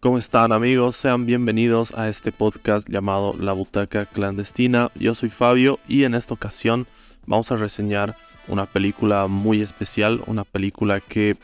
[0.00, 0.96] ¿Cómo están amigos?
[0.96, 4.90] Sean bienvenidos a este podcast llamado La Butaca Clandestina.
[4.94, 6.86] Yo soy Fabio y en esta ocasión
[7.26, 8.16] vamos a reseñar
[8.48, 11.36] una película muy especial, una película que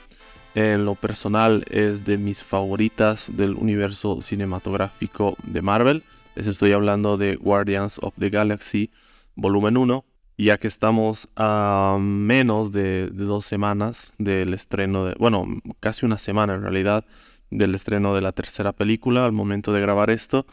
[0.56, 6.02] en lo personal es de mis favoritas del universo cinematográfico de Marvel.
[6.34, 8.90] Les estoy hablando de Guardians of the Galaxy
[9.34, 10.04] Volumen 1,
[10.38, 15.46] ya que estamos a menos de, de dos semanas del estreno de, bueno,
[15.78, 17.04] casi una semana en realidad
[17.50, 20.46] del estreno de la tercera película al momento de grabar esto.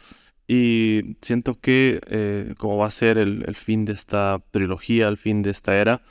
[0.49, 5.41] Y siento que eh, como va a ser el, fin de esta trilogía, el fin
[5.41, 6.01] de esta era,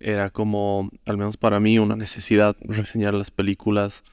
[0.00, 4.04] era como, al menos para mí, una necesidad reseñar las películas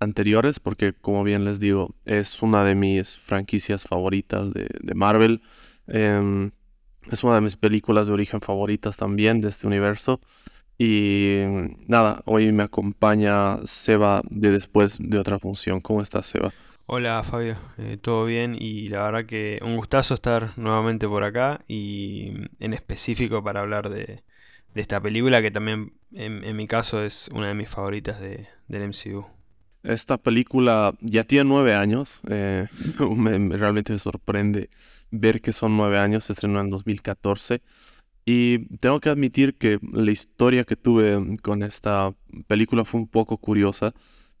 [0.00, 5.42] anteriores, porque como bien les digo, es una de mis franquicias favoritas de, Marvel.
[5.86, 6.50] Em,
[7.10, 10.20] es una de mis películas de origen favoritas también de este universo.
[10.78, 11.42] Y
[11.86, 15.80] nada, hoy me acompaña Seba de después de otra función.
[15.80, 16.52] ¿Cómo estás, Seba?
[16.86, 21.60] Hola Fabio, eh, todo bien y la verdad que un gustazo estar nuevamente por acá
[21.68, 24.24] y en específico para hablar de,
[24.74, 29.24] esta película que también en, mi caso es una de mis favoritas de, del MCU.
[29.82, 32.68] Esta película ya tiene nueve años, eh,
[32.98, 34.70] realmente me sorprende
[35.10, 37.62] ver que son nueve años, se estrenó en 2014
[38.24, 42.14] y tengo que admitir que la historia que tuve con esta
[42.46, 43.94] película fue un poco curiosa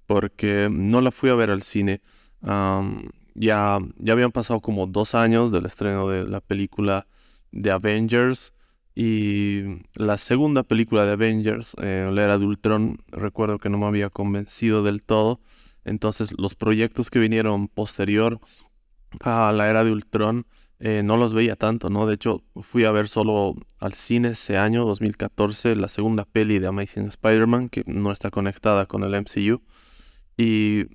[0.06, 2.02] porque no la fui a ver al cine.
[2.42, 7.06] ya, ya habían pasado como dos años del estreno de la película
[7.52, 8.52] de Avengers
[8.94, 9.62] y
[9.94, 14.10] la segunda película de Avengers, eh, la era de Ultron, recuerdo que no me había
[14.10, 15.40] convencido del todo.
[15.84, 18.40] Entonces los proyectos que vinieron posterior
[19.20, 20.46] a la era de Ultron
[20.78, 22.06] eh, no los veía tanto, ¿no?
[22.06, 26.66] De hecho, fui a ver solo al cine ese año, 2014, la segunda peli de
[26.68, 29.62] Amazing Spider-Man, que no está conectada con el MCU.
[30.38, 30.86] Y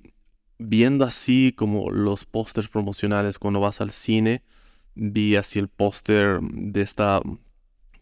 [0.58, 4.42] viendo así como los pósters promocionales cuando vas al cine,
[4.96, 7.20] vi así el póster de esta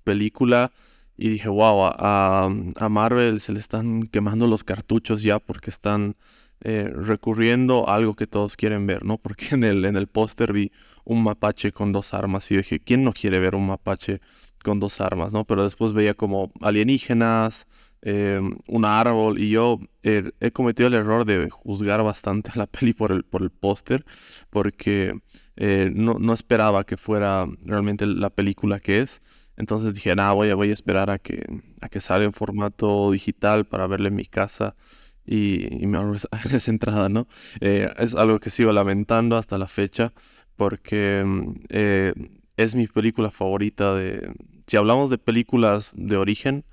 [0.04, 0.72] película
[1.16, 6.16] y dije, wow, a, a, Marvel se le están quemando los cartuchos ya porque están
[6.60, 9.18] eh, recurriendo a algo que todos quieren ver, ¿no?
[9.18, 10.72] Porque en el, en el póster vi
[11.04, 14.20] un mapache con dos armas y dije, ¿quién no quiere ver un mapache
[14.62, 15.44] con dos armas, ¿no?
[15.44, 17.66] Pero después veía como alienígenas,
[18.06, 23.12] eh, un árbol y yo he cometido el error de juzgar bastante la peli por
[23.12, 24.04] el, por el póster
[24.50, 25.14] porque
[25.56, 29.22] eh, no, no, esperaba que fuera realmente la película que es.
[29.56, 31.44] Entonces dije, nada, voy a, voy a esperar a que,
[31.80, 34.74] a que salga en formato digital para verla en mi casa
[35.26, 36.16] y, y me ahorro
[36.52, 37.28] esa entrada, ¿no?
[37.60, 40.12] Eh, es algo que sigo lamentando hasta la fecha
[40.56, 42.14] porque mm, eh,
[42.56, 44.32] es mi película favorita de...
[44.66, 46.64] Si hablamos de películas de origen,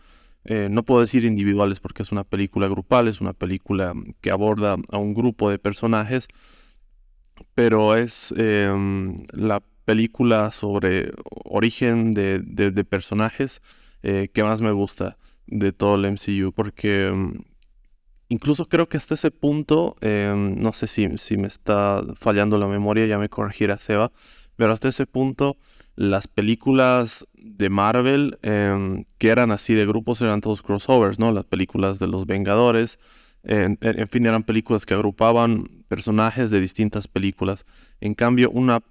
[0.46, 4.78] eh, no puedo decir individuales porque es una película grupal, es una película que aborda
[4.90, 6.28] a un grupo de personajes,
[7.54, 11.12] pero es em, la película sobre
[11.46, 13.62] origen de, de personajes
[14.02, 17.52] que más me gusta de todo el MCU porque mm,
[18.32, 22.66] Incluso creo que hasta ese punto, em, no sé si, si, me está fallando la
[22.66, 24.14] memoria, ya me corregirá Seba,
[24.56, 25.58] pero hasta ese punto
[25.98, 31.34] las películas de Marvel em, que eran así de grupos eran todos crossovers, ¿no?
[31.34, 33.00] Las películas de los Vengadores,
[33.44, 33.78] en,
[34.08, 37.66] fin, eran películas que agrupaban personajes de distintas películas.
[38.00, 38.82] En cambio, una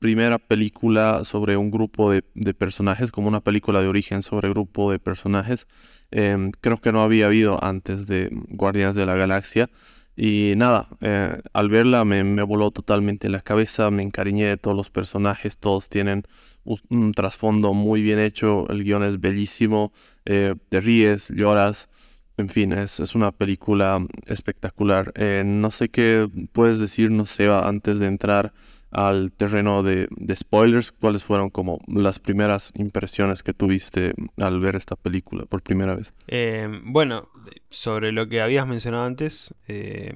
[0.00, 4.90] primera película sobre un grupo de, de personajes, como una película de origen sobre grupo
[4.90, 5.68] de personajes,
[6.10, 9.70] Em, creo que no había habido antes de Guardianes de la Galaxia.
[10.16, 14.90] Y nada, eh, al verla me, voló totalmente la cabeza, me encariñé de todos los
[14.90, 16.24] personajes, todos tienen
[16.64, 19.92] un, trasfondo muy bien hecho, el guion es bellísimo,
[20.26, 21.88] eh, te ríes, lloras,
[22.36, 25.12] en fin, es, es una película espectacular.
[25.16, 28.52] Eh, no sé qué puedes decir, no sé, antes de entrar
[28.90, 34.96] al terreno de, spoilers, ¿cuáles fueron como las primeras impresiones que tuviste al ver esta
[34.96, 36.12] película por primera vez?
[36.26, 37.28] Eh, bueno,
[37.68, 40.12] sobre lo que habías mencionado antes, eh,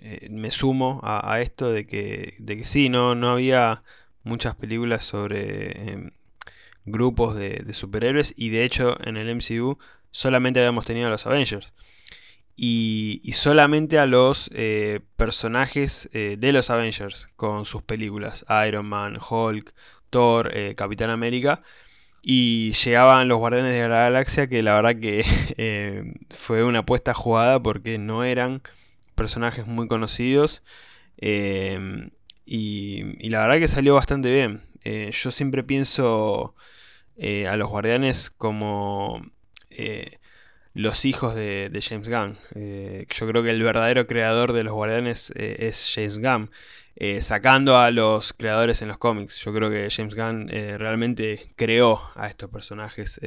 [0.00, 3.82] eh, me sumo a, esto de que, de que sí, no, no había
[4.24, 6.10] muchas películas sobre em,
[6.86, 9.78] grupos de, de superhéroes y de hecho en el MCU
[10.10, 11.74] solamente habíamos tenido a los Avengers
[12.60, 19.16] y, solamente a los eh, personajes eh, de los Avengers con sus películas, Iron Man,
[19.30, 19.72] Hulk,
[20.10, 21.60] Thor, eh, Capitán América.
[22.20, 25.24] Y llegaban los Guardianes de la Galaxia que la verdad que
[26.30, 28.60] fue una apuesta jugada porque no eran
[29.14, 30.64] personajes muy conocidos.
[31.18, 32.10] Em,
[32.44, 34.62] y, la verdad que salió bastante bien.
[35.12, 36.54] Yo siempre pienso
[37.48, 39.22] a los guardianes como
[40.74, 42.36] los hijos de, James Gunn.
[42.54, 46.50] yo creo que el verdadero creador de los guardianes es James Gunn.
[47.20, 49.42] sacando a los creadores en los cómics.
[49.44, 53.20] Yo creo que James Gunn realmente creó a estos personajes.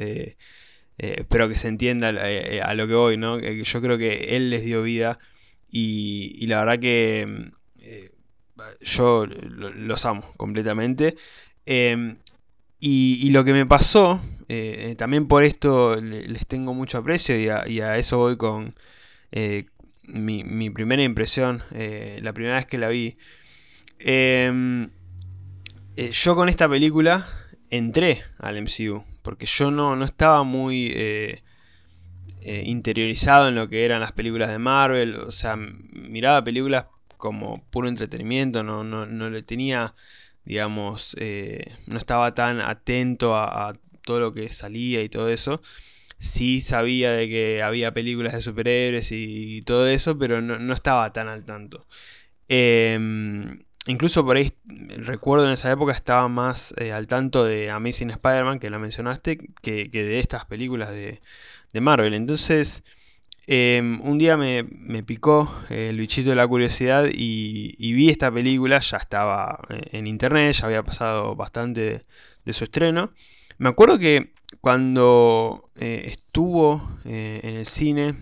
[0.96, 3.38] espero que se entienda a lo que voy, ¿no?
[3.40, 5.18] Yo creo que él les dio vida
[5.72, 7.50] y, la verdad que
[7.80, 8.10] eh,
[8.80, 11.16] yo los amo completamente.
[11.64, 12.18] Em,
[12.84, 17.48] y, lo que me pasó, eh, eh, también por esto les tengo mucho aprecio y
[17.48, 18.74] a, eso voy con
[20.04, 23.16] mi, primera impresión, la primera vez que la vi.
[24.00, 24.90] Em,
[25.96, 27.26] yo con esta película
[27.70, 30.90] entré al MCU, porque yo no, no estaba muy
[32.44, 36.86] eh, interiorizado en lo que eran las películas de Marvel, o sea, miraba películas
[37.16, 39.94] como puro entretenimiento, no, no, no le tenía,
[40.44, 43.74] digamos, eh, no estaba tan atento a,
[44.04, 45.62] todo lo que salía y todo eso.
[46.18, 51.28] Sí sabía de que había películas de superhéroes y, todo eso, pero no, estaba tan
[51.28, 51.86] al tanto.
[52.48, 58.10] Em, incluso por ahí recuerdo en esa época estaba más eh, al tanto de Amazing
[58.10, 61.20] Spider-Man, que la mencionaste, que de estas películas de,
[61.72, 62.14] de Marvel.
[62.14, 62.84] Entonces,
[63.46, 64.64] em, un día me,
[65.02, 70.54] picó el bichito de la curiosidad y, vi esta película, ya estaba eh, en internet,
[70.54, 72.02] ya había pasado bastante
[72.44, 73.12] de, su estreno.
[73.58, 78.14] Me acuerdo que cuando eh, estuvo eh, en el cine,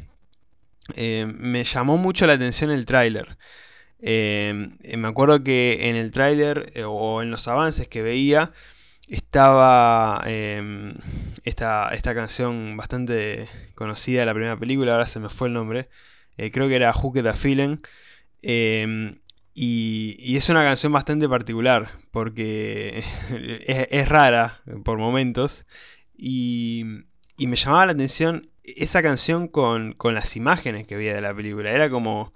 [0.97, 3.39] me llamó mucho la atención el tráiler.
[4.01, 8.53] Em, me acuerdo que en el tráiler o en los avances que veía,
[9.11, 10.95] estaba em,
[11.45, 15.89] esta, esta, canción bastante conocida de la primera película, ahora se me fue el nombre.
[16.37, 17.79] Eh, creo que era Who the Feeling.
[18.43, 19.19] Em,
[19.55, 23.03] y, es una canción bastante particular, porque
[23.91, 25.67] es, rara por momentos.
[26.17, 26.85] Y,
[27.39, 31.73] me llamaba la atención esa canción con, las imágenes que veía de la película.
[31.73, 32.33] Era como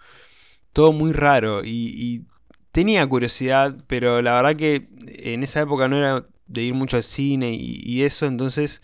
[0.72, 1.62] todo muy raro.
[1.64, 2.26] y
[2.72, 7.02] tenía curiosidad, pero la verdad que en esa época no era de ir mucho al
[7.02, 8.82] cine y, eso, entonces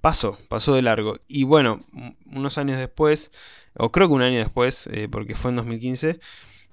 [0.00, 1.18] pasó, pasó de largo.
[1.28, 1.80] Y bueno,
[2.26, 3.32] unos años después,
[3.74, 6.20] o creo que un año después, eh, porque fue en 2015,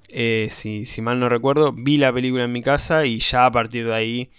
[0.10, 3.88] eh, si, mal no recuerdo, vi la película en mi casa y ya a partir
[3.88, 4.30] de ahí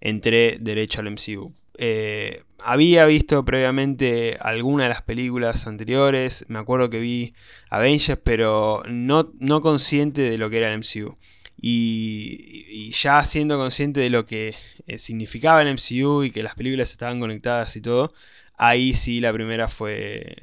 [0.00, 1.52] entré derecho al MCU.
[1.78, 7.34] Eh, había visto previamente alguna de las películas anteriores, me acuerdo que vi
[7.70, 11.16] Avengers, pero no, no consciente de lo que era el MCU.
[11.60, 14.54] Y, ya siendo consciente de lo que
[14.86, 18.12] eh, significaba el MCU y que las películas estaban conectadas y todo,
[18.56, 20.36] ahí sí la primera fue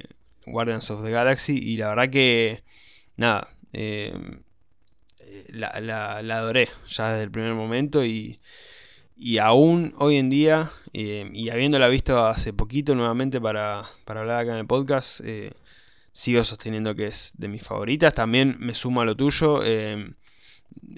[0.46, 2.62] Guardians of the Galaxy y la verdad que,
[3.16, 4.42] nada, em,
[5.48, 8.38] la, la, adoré ya desde el primer momento y,
[9.16, 14.40] y aún hoy en día, em, y habiéndola visto hace poquito nuevamente para, para hablar
[14.40, 15.52] acá en el podcast, eh,
[16.12, 18.14] sigo sosteniendo que es de mis favoritas.
[18.14, 19.62] También me sumo a lo tuyo.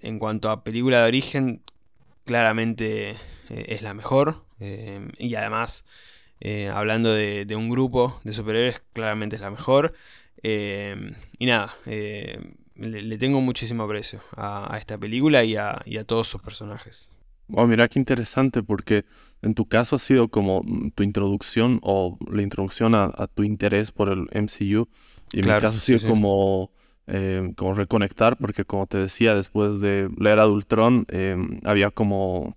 [0.03, 1.63] En cuanto a película de origen,
[2.29, 3.17] claramente eh,
[3.49, 4.45] es la mejor.
[4.61, 5.85] Eh, y además,
[6.41, 9.95] eh, hablando de, un grupo de superhéroes, claramente es la mejor.
[10.43, 17.17] y nada, le, tengo muchísimo aprecio a, esta película y a, todos sus personajes.
[17.51, 19.05] Oh, mira qué interesante, porque
[19.41, 20.63] en tu caso ha sido como
[20.95, 24.87] tu introducción o la introducción a, tu interés por el MCU.
[25.33, 26.71] Y en mi caso ha sido como
[27.09, 32.57] eh, como reconectar, porque como te decía, después de leer Adultron, eh, había como...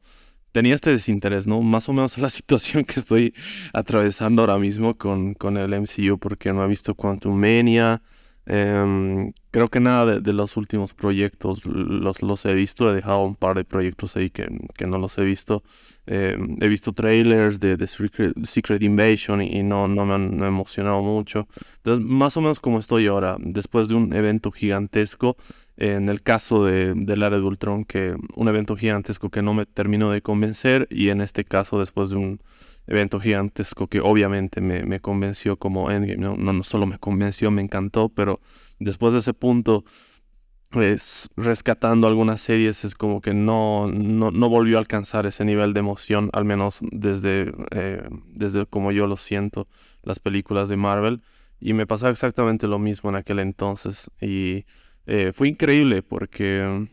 [0.52, 1.62] Tenía este desinterés, ¿no?
[1.62, 3.34] Más o menos la situación que estoy
[3.74, 8.02] atravesando ahora mismo con, con el MCU, porque no he visto Quantum Mania,
[8.48, 12.90] Em, creo que nada de, los últimos proyectos los, los he visto.
[12.90, 15.64] He dejado un par de proyectos ahí que, que no los he visto.
[16.08, 21.48] Em, he visto trailers de, de Secret, Invasion y, no, no me han emocionado mucho.
[21.78, 25.38] Entonces, más o menos como estoy ahora, después de un evento gigantesco.
[25.78, 29.66] En el caso de, del área de Ultron, que un evento gigantesco que no me
[29.66, 32.40] terminó de convencer, y en este caso, después de un
[32.92, 36.36] evento gigantesco que obviamente me, convenció como Endgame, ¿no?
[36.36, 36.64] ¿no?
[36.64, 38.42] solo me convenció, me encantó, pero
[38.80, 39.86] después de ese punto,
[40.70, 45.74] pues, rescatando algunas series, es como que no, no, no, volvió a alcanzar ese nivel
[45.74, 49.68] de emoción, al menos desde, eh, desde como yo lo siento,
[50.04, 51.22] las películas de Marvel.
[51.60, 54.10] Y me pasaba exactamente lo mismo en aquel entonces.
[54.20, 54.66] Y
[55.06, 56.88] eh, fue increíble porque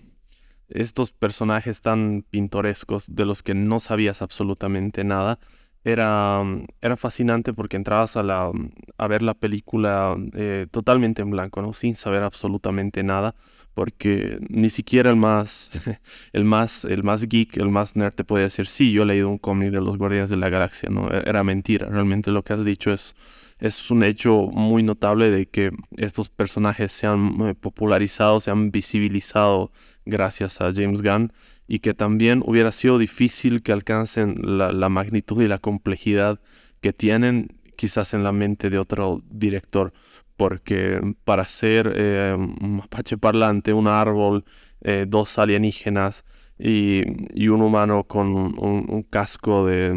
[0.69, 5.39] estos personajes tan pintorescos de los que no sabías absolutamente nada,
[5.85, 6.43] era,
[6.81, 8.51] era fascinante porque entrabas a, la,
[8.97, 11.73] a ver la película eh, totalmente en blanco, ¿no?
[11.73, 13.35] Sin saber absolutamente nada,
[13.75, 15.71] porque ni siquiera el más,
[16.33, 19.29] el más, el más geek, el más nerd te puede decir, sí, yo he leído
[19.29, 21.11] un cómic de los Guardianes de la Galaxia, ¿no?
[21.11, 23.15] E-, era mentira, realmente lo que has dicho es,
[23.59, 28.71] es un hecho muy notable de que estos personajes se han eh, popularizado, se han
[28.71, 29.71] visibilizado
[30.05, 31.33] gracias a James Gunn
[31.69, 36.41] y que también hubiera sido difícil que alcancen la, magnitud y la complejidad
[36.81, 39.93] que tienen quizás en la mente de otro director,
[40.37, 44.45] porque para ser eh, un mapache parlante, un árbol,
[44.81, 46.25] eh, dos alienígenas
[46.59, 47.03] y,
[47.49, 49.93] un humano con un, casco eh,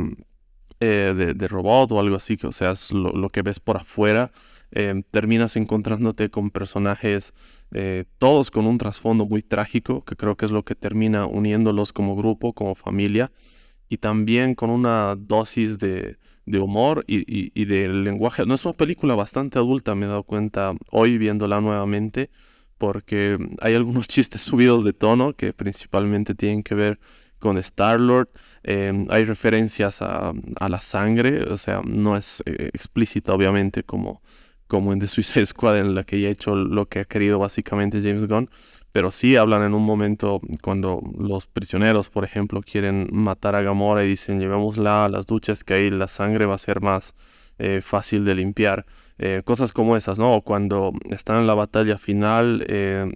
[0.80, 4.32] de, de, robot o algo así, que o sea, es lo que ves por afuera,
[4.74, 7.34] Em, terminas encontrándote con personajes
[7.74, 11.92] eh, todos con un trasfondo muy trágico, que creo que es lo que termina uniéndolos
[11.92, 13.32] como grupo, como familia,
[13.90, 18.46] y también con una dosis de, humor y, de lenguaje.
[18.46, 22.30] No es una película bastante adulta, me he dado cuenta hoy viéndola nuevamente,
[22.78, 27.00] porque hay algunos chistes subidos de tono que principalmente tienen que ver
[27.40, 28.30] con Star-Lord.
[28.64, 30.34] Em, hay referencias a,
[30.70, 34.22] la sangre, o sea, no es eh, explícita obviamente como
[34.72, 37.38] como en The Suicide Squad, en la que ya ha hecho lo que ha querido
[37.38, 38.50] básicamente James Gunn,
[38.94, 44.06] pero sí hablan en un momento cuando los prisioneros, por ejemplo, quieren matar a Gamora
[44.06, 47.16] y dicen llevémosla a las duchas que ahí la sangre va a ser más
[47.60, 48.86] eh, fácil de limpiar.
[49.18, 50.40] Eh, cosas como esas, ¿no?
[50.40, 53.12] Cuando están en la batalla final, eh,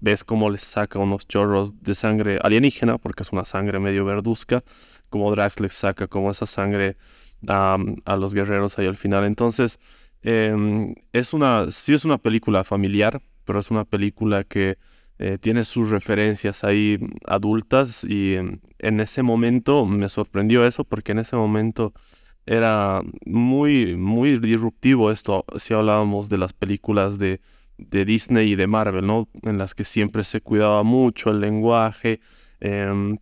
[0.00, 4.62] ves cómo les saca unos chorros de sangre alienígena, porque es una sangre medio verduzca,
[5.08, 6.96] como Drax les saca como esa sangre
[7.48, 9.24] a los guerreros ahí al final.
[9.24, 9.80] Entonces,
[10.22, 14.78] Em, es una, sí es una película familiar, pero es una película que
[15.18, 21.18] eh, tiene sus referencias ahí adultas y en ese momento me sorprendió eso porque en
[21.20, 21.92] ese momento
[22.46, 27.40] era muy, muy disruptivo esto si hablábamos de las películas de,
[27.78, 29.28] de Disney y de Marvel, ¿no?
[29.42, 32.20] En las que siempre se cuidaba mucho el lenguaje,
[32.60, 33.18] em,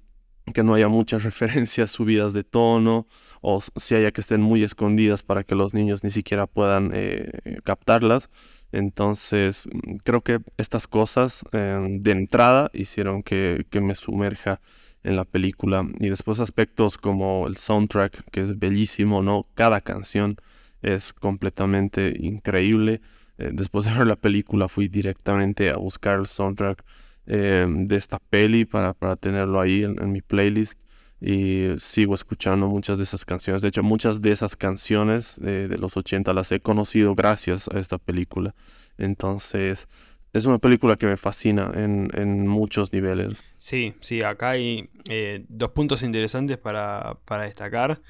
[0.53, 3.07] que no haya muchas referencias subidas de tono
[3.41, 7.61] o si haya que estén muy escondidas para que los niños ni siquiera puedan eh,
[7.65, 8.29] captarlas.
[8.73, 14.61] Entonces, mm, creo que estas cosas em, de entrada hicieron que, me sumerja
[15.05, 15.87] en la película.
[16.01, 19.47] Y después aspectos como el soundtrack, que es bellísimo, ¿no?
[19.55, 20.37] Cada canción
[20.83, 23.01] es completamente increíble.
[23.39, 26.85] Eh, después de ver la película fui directamente a buscar el soundtrack
[27.29, 30.79] em, de esta peli para, para tenerlo ahí en mi playlist
[31.21, 33.63] y sigo escuchando muchas de esas canciones.
[33.63, 37.99] De hecho, muchas de esas canciones de, los 80 las he conocido gracias a esta
[37.99, 38.55] película.
[38.99, 39.89] Entonces,
[40.33, 43.35] es una película que me fascina en, muchos niveles.
[43.57, 48.01] Sí, sí, acá hay eh, dos puntos interesantes para, destacar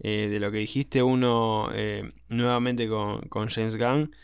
[0.00, 1.02] eh, de lo que dijiste.
[1.02, 4.14] Uno, eh, nuevamente con, con, James Gunn,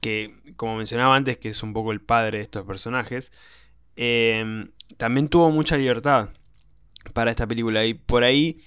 [0.00, 3.32] que como mencionaba antes, que es un poco el padre de estos personajes,
[4.96, 6.30] también tuvo mucha libertad
[7.12, 7.84] para esta película.
[7.84, 8.58] Y por ahí,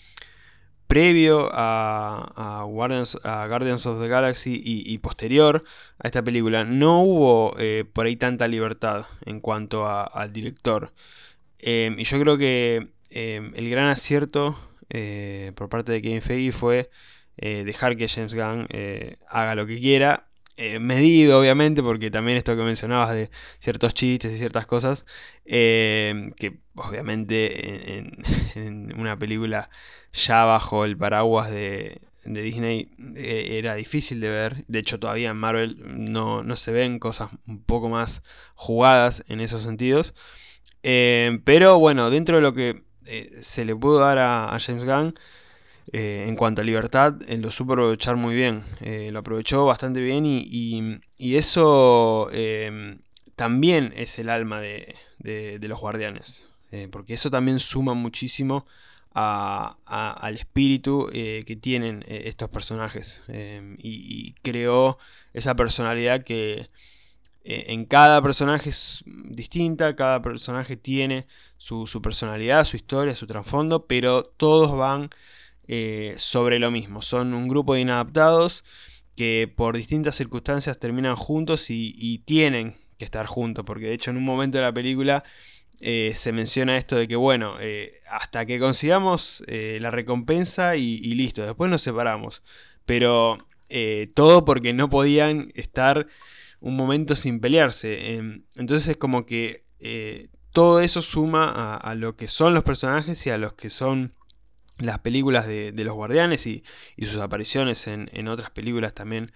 [0.88, 5.64] previo a, Guardians, Guardians, of the Galaxy y, posterior
[6.00, 10.94] a esta película, no hubo eh, por ahí tanta libertad en cuanto al director.
[11.60, 14.58] Em, y yo creo que em, el gran acierto
[14.90, 16.90] eh, por parte de Kevin Feige fue
[17.38, 18.68] eh, dejar que James Gunn
[19.28, 24.34] haga lo que quiera eh, medido, obviamente, porque también esto que mencionabas de ciertos chistes
[24.34, 25.06] y ciertas cosas,
[25.46, 27.98] eh, que obviamente
[28.56, 29.70] en, una película
[30.12, 34.66] ya bajo el paraguas de, Disney eh, era difícil de ver.
[34.68, 38.22] De hecho, todavía en Marvel no, se ven cosas un poco más
[38.54, 40.14] jugadas en esos sentidos.
[40.82, 42.84] pero bueno, dentro de lo que
[43.42, 45.16] se le pudo dar a James Gunn,
[45.92, 48.64] eh, en cuanto a libertad, eh, lo supo aprovechar muy bien.
[48.82, 51.02] Eh, lo aprovechó bastante bien y,
[51.36, 53.00] eso em,
[53.36, 54.96] también es el alma de,
[55.62, 56.48] los guardianes.
[56.92, 58.66] porque eso también suma muchísimo
[59.14, 63.22] al espíritu que tienen estos personajes.
[63.28, 64.98] Em, y, creó
[65.34, 66.68] esa personalidad que
[67.44, 74.24] en cada personaje es distinta, cada personaje tiene su personalidad, su historia, su trasfondo, pero
[74.24, 75.10] todos van
[75.68, 77.02] eh, sobre lo mismo.
[77.02, 78.66] Son un grupo de inadaptados
[79.16, 84.18] que por distintas circunstancias terminan juntos y, tienen que estar juntos, porque de hecho en
[84.18, 85.24] un momento de la película
[85.80, 91.46] eh, se menciona esto de que, bueno, eh, hasta que consigamos la recompensa y, listo,
[91.46, 92.44] después nos separamos.
[92.86, 93.38] Pero
[94.14, 96.08] todo porque no podían estar
[96.60, 98.16] un momento sin pelearse.
[98.16, 99.64] Em, entonces es como que
[100.54, 104.14] todo eso suma a, lo que son los personajes y a los que son
[104.80, 106.64] las películas de, los guardianes y,
[107.00, 109.32] sus apariciones en, otras películas también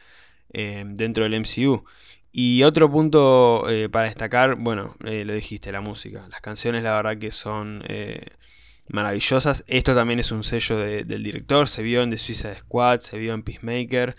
[0.53, 1.85] eh, dentro del MCU.
[2.31, 6.27] Y otro punto eh, para destacar, bueno, eh, lo dijiste, la música.
[6.29, 7.83] Las canciones la verdad que son
[8.89, 9.63] maravillosas.
[9.67, 13.33] Esto también es un sello del director, se vio en The Suicide Squad, se vio
[13.33, 14.15] en Peacemaker.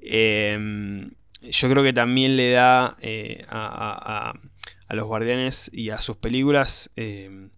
[0.00, 1.12] Em,
[1.42, 2.96] yo creo que también le da
[3.48, 4.34] a,
[4.90, 7.50] los guardianes y a sus películas em,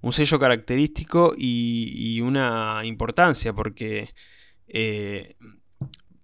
[0.00, 4.08] un sello característico y, una importancia, porque
[4.68, 5.36] eh,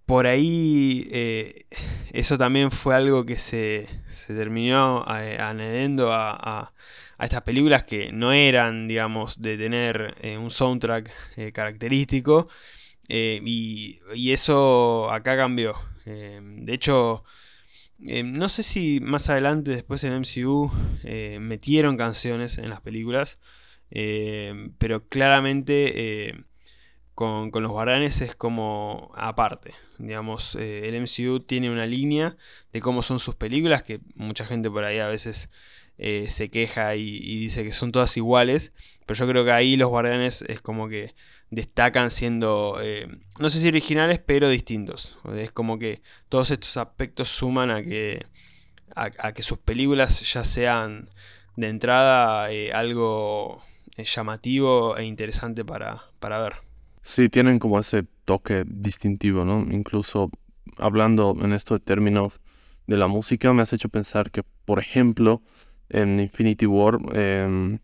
[0.07, 1.67] por ahí eh,
[2.13, 3.87] eso también fue algo que se,
[4.27, 6.73] terminó eh, añadiendo a,
[7.19, 12.49] estas películas que no eran, digamos, de tener un soundtrack característico.
[13.09, 14.01] Y,
[14.31, 15.75] eso acá cambió.
[16.05, 17.25] de hecho,
[17.99, 20.71] no sé si más adelante, después en MCU,
[21.41, 23.39] metieron canciones en las películas.
[23.97, 26.45] Eh, pero claramente eh,
[27.15, 29.73] con, los guardianes es como aparte.
[29.99, 32.37] Digamos, eh, el MCU tiene una línea
[32.73, 35.51] de cómo son sus películas, que mucha gente por ahí a veces
[35.97, 38.73] se queja y, dice que son todas iguales.
[39.07, 41.15] Pero yo creo que ahí los guardianes es como que
[41.51, 42.81] destacan siendo,
[43.39, 45.19] no sé si originales, pero distintos.
[45.37, 48.27] Es como que todos estos aspectos suman a que,
[48.97, 51.09] a que sus películas ya sean
[51.55, 53.63] de entrada algo
[54.03, 56.55] llamativo e interesante para, para ver.
[57.03, 59.61] Sí, tienen como ese toque distintivo, ¿no?
[59.71, 60.31] Incluso
[60.79, 62.41] hablando en esto de términos
[62.87, 65.43] de la música, me has hecho pensar que, por ejemplo,
[65.89, 67.79] en Infinity War em,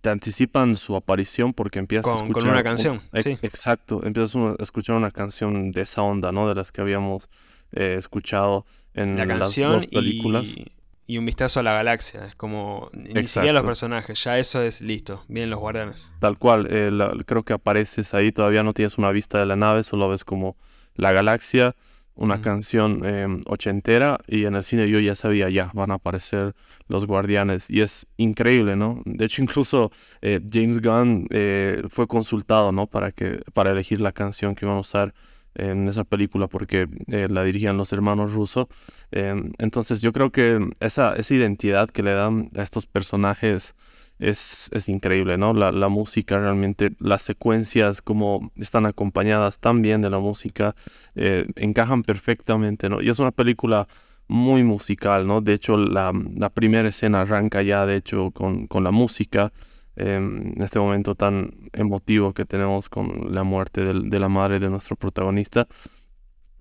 [0.00, 2.42] te anticipan su aparición porque empiezas a escuchar...
[2.42, 3.38] Con una canción, sí.
[3.42, 6.48] Exacto, empiezas a escuchar una canción de esa onda, ¿no?
[6.48, 7.28] De las que habíamos
[7.72, 8.64] eh, escuchado
[8.94, 10.44] en la las dos películas.
[10.44, 10.72] Y
[11.06, 12.26] y un vistazo a la galaxia.
[12.26, 16.12] Es como, ni siquiera los personajes, ya eso es listo, vienen los guardianes.
[16.20, 16.90] Tal cual, eh,
[17.26, 20.56] creo que apareces ahí, todavía no tienes una vista de la nave, solo ves como
[20.94, 21.74] la galaxia,
[22.14, 26.54] una canción em, ochentera y en el cine yo ya sabía, ya van a aparecer
[26.86, 29.02] los guardianes y es increíble, ¿no?
[29.06, 32.86] De hecho incluso eh, James Gunn eh, fue consultado, ¿no?
[32.86, 35.14] Para, que, para elegir la canción que iban a usar
[35.54, 38.66] en esa película porque eh, la dirigían los hermanos rusos.
[39.10, 43.74] Em, entonces yo creo que esa, esa identidad que le dan a estos personajes
[44.18, 45.52] es, es increíble, ¿no?
[45.52, 50.74] La, la, música realmente, las secuencias como están acompañadas tan bien de la música,
[51.16, 53.02] eh, encajan perfectamente, ¿no?
[53.02, 53.88] Y es una película
[54.28, 55.40] muy musical, ¿no?
[55.40, 59.52] De hecho, la, la primera escena arranca ya, de hecho, con, con la música.
[59.96, 64.70] Em, en este momento tan emotivo que tenemos con la muerte de la madre de
[64.70, 65.68] nuestro protagonista,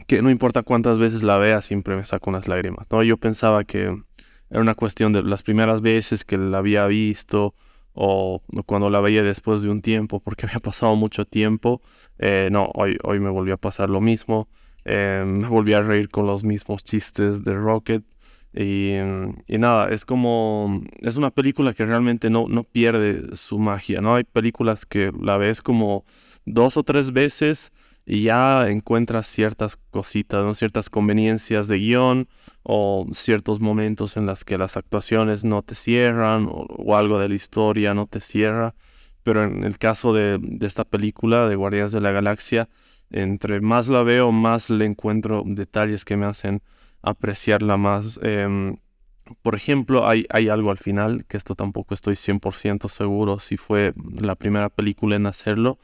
[0.08, 2.88] que no importa cuántas veces la vea, siempre me saco unas lágrimas.
[2.92, 3.04] ¿no?
[3.04, 3.96] Yo pensaba que
[4.50, 7.56] era una cuestión de las primeras veces que la había visto
[7.94, 11.82] o cuando la veía después de un tiempo, porque había pasado mucho tiempo.
[12.20, 14.50] Eh, no, hoy, hoy me volvió a pasar lo mismo.
[14.84, 18.04] Eh, me volví a reír con los mismos chistes de Rocket.
[18.54, 18.98] Y,
[19.48, 24.16] nada, es como, es una película que realmente no, no pierde su magia, ¿no?
[24.16, 26.06] Hay películas que la ves como
[26.46, 27.72] dos o tres veces
[28.06, 30.54] y ya encuentras ciertas cositas, ¿no?
[30.54, 32.28] Ciertas conveniencias de guion
[32.64, 37.36] o ciertos momentos en las que las actuaciones no te cierran o, algo de la
[37.36, 38.76] historia no te cierra.
[39.24, 42.70] Pero en el caso de, de esta película de Guardianes de la Galaxia,
[43.12, 46.64] entre más la veo, más le encuentro detalles que me hacen
[47.02, 48.20] apreciarla más.
[48.24, 48.78] Em,
[49.42, 53.94] por ejemplo, hay, hay algo al final, que esto tampoco estoy 100% seguro si fue
[54.20, 55.80] la primera película en hacerlo,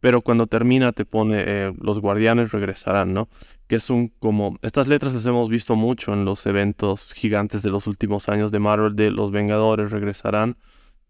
[0.00, 3.28] pero cuando termina te pone eh, los guardianes regresarán, ¿no?
[3.68, 4.58] Que es un como...
[4.62, 8.58] Estas letras las hemos visto mucho en los eventos gigantes de los últimos años de
[8.58, 10.56] Marvel, de los Vengadores regresarán,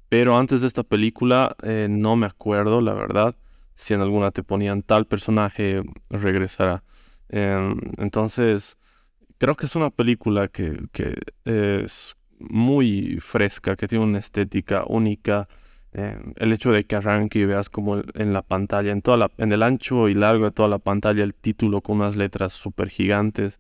[0.09, 3.35] pero antes de esta película eh, no me acuerdo, la verdad,
[3.75, 6.85] si en alguna te ponían tal personaje regresará.
[7.31, 8.77] Em, entonces
[9.43, 10.87] creo que es una película que,
[11.45, 15.49] es muy fresca, que tiene una estética única.
[15.93, 19.33] Eh, el hecho de que arranque y veas como en la pantalla, en, toda la,
[19.39, 22.89] en el ancho y largo de toda la pantalla, el título con unas letras súper
[22.89, 23.59] gigantes,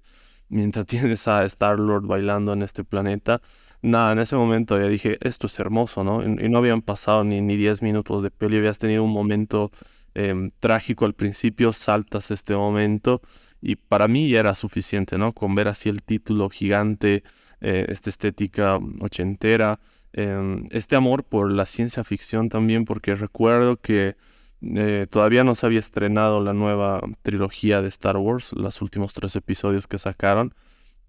[0.48, 3.42] mientras tienes a Star-Lord bailando en este planeta.
[3.82, 6.22] Nada, en ese momento ya dije, esto es hermoso, ¿no?
[6.22, 9.72] Y, no habían pasado ni, ni 10 minutos de peli, habías tenido un momento
[10.14, 13.20] em, trágico al principio, saltas este momento
[13.62, 15.32] y para mí ya era suficiente, ¿no?
[15.32, 17.22] Con ver así el título gigante,
[17.60, 19.78] eh, esta estética ochentera,
[20.12, 24.16] em, este amor por la ciencia ficción también, porque recuerdo que
[24.62, 29.36] eh, todavía no se había estrenado la nueva trilogía de Star Wars, los últimos tres
[29.36, 30.54] episodios que sacaron.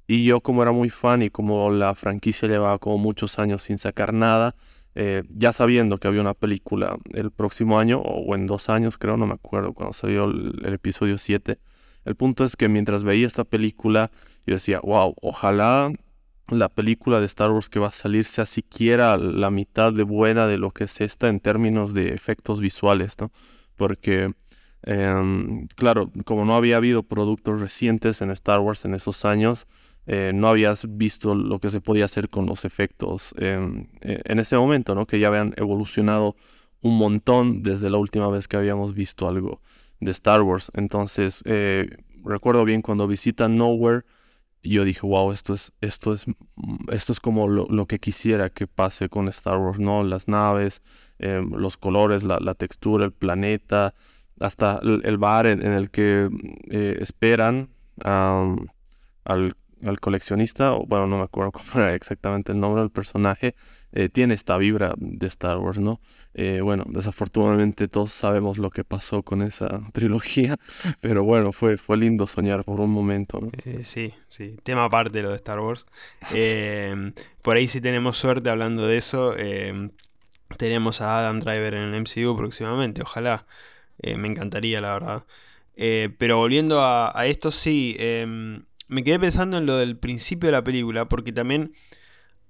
[0.07, 3.77] Y yo como era muy fan y como la franquicia llevaba como muchos años sin
[3.79, 4.55] sacar nada,
[4.95, 9.17] eh, ya sabiendo que había una película el próximo año o en dos años, creo,
[9.17, 11.57] no me acuerdo, cuando salió el, el episodio 7.
[12.05, 14.11] El punto es que mientras veía esta película,
[14.45, 15.91] yo decía, wow, ojalá
[16.49, 20.47] la película de Star Wars que va a salir sea siquiera la mitad de buena
[20.47, 23.31] de lo que es esta en términos de efectos visuales, ¿no?
[23.75, 24.33] Porque,
[24.83, 29.67] em, claro, como no había habido productos recientes en Star Wars en esos años,
[30.05, 34.39] eh, no habías visto lo que se podía hacer con los efectos em, e, en
[34.39, 35.05] ese momento, ¿no?
[35.07, 36.35] Que ya habían evolucionado
[36.81, 39.61] un montón desde la última vez que habíamos visto algo
[40.03, 40.71] de Star Wars.
[40.75, 41.89] Entonces, eh,
[42.23, 44.03] recuerdo bien cuando visitan Nowhere,
[44.63, 48.67] yo dije, wow, esto es, esto es, mm, esto es como lo, que quisiera que
[48.67, 50.03] pase con Star Wars, ¿no?
[50.03, 50.81] Las naves,
[51.19, 53.93] em, los colores, la, textura, el planeta,
[54.39, 56.29] hasta el, bar en, el que
[56.69, 57.69] eh, esperan
[58.03, 63.55] al al coleccionista, bueno, no me acuerdo cómo era exactamente el nombre del personaje,
[63.95, 66.01] eh, tiene esta vibra de Star Wars, ¿no?
[66.33, 70.57] Eh, bueno, desafortunadamente todos sabemos lo que pasó con esa trilogía,
[70.99, 73.39] pero bueno, fue, fue lindo soñar por un momento.
[73.65, 75.85] Eh, sí, sí, tema aparte lo de Star Wars.
[76.31, 79.91] Em, por ahí si tenemos suerte hablando de eso, em,
[80.57, 83.45] tenemos a Adam Driver en el MCU próximamente, ojalá,
[84.01, 85.23] me encantaría la verdad.
[86.17, 90.53] pero volviendo a, a esto, sí, em, me quedé pensando en lo del principio de
[90.53, 91.73] la película, porque también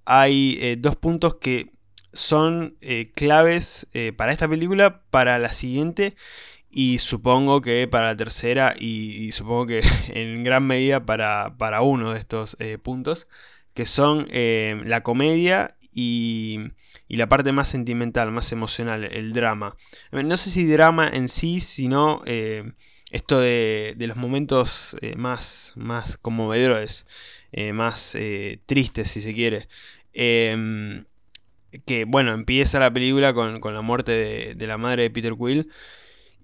[0.05, 1.71] hay eh, dos puntos que
[2.11, 6.15] son eh, claves eh, para esta película, para la siguiente
[6.69, 12.19] y supongo que para la tercera y, supongo que en gran medida para, uno de
[12.19, 13.27] estos puntos,
[13.73, 16.59] que son la comedia y,
[17.09, 19.75] la parte más sentimental, más emocional, el drama.
[20.11, 22.23] No sé si drama en sí, sino
[23.11, 27.05] esto de, los momentos más, más conmovedores,
[27.53, 29.67] eh, más eh, tristes si se quiere.
[30.13, 31.05] Em,
[31.85, 35.69] que bueno, empieza la película con, la muerte de, la madre de Peter Quill.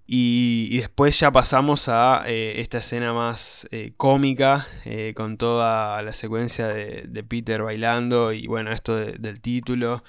[0.08, 3.68] Y, después ya pasamos a esta escena más
[3.98, 4.68] cómica,
[5.14, 10.04] con toda la secuencia de, Peter bailando y bueno, esto del título.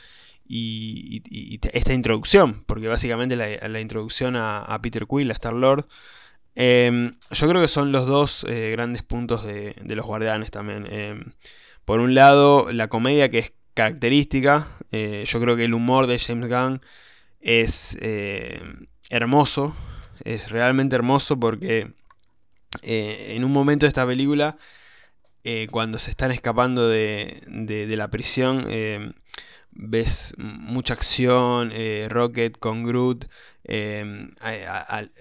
[0.48, 1.22] Y,
[1.74, 5.86] esta introducción, porque básicamente la, la introducción a, a Peter Quill, a Star Lord,
[6.54, 10.86] Em, yo creo que son los dos eh, grandes puntos de, los guardianes también.
[10.90, 11.24] Em,
[11.84, 14.68] por un lado, la comedia que es característica.
[14.92, 16.82] Eh, yo creo que el humor de James Gunn
[17.40, 18.62] es eh,
[19.08, 19.74] hermoso.
[20.24, 21.90] Es realmente hermoso porque
[22.82, 24.58] en un momento de esta película,
[25.70, 29.14] cuando se están escapando de, la prisión, em,
[29.70, 31.72] ves mucha acción,
[32.10, 33.26] Rocket con Groot.
[33.72, 34.32] Em,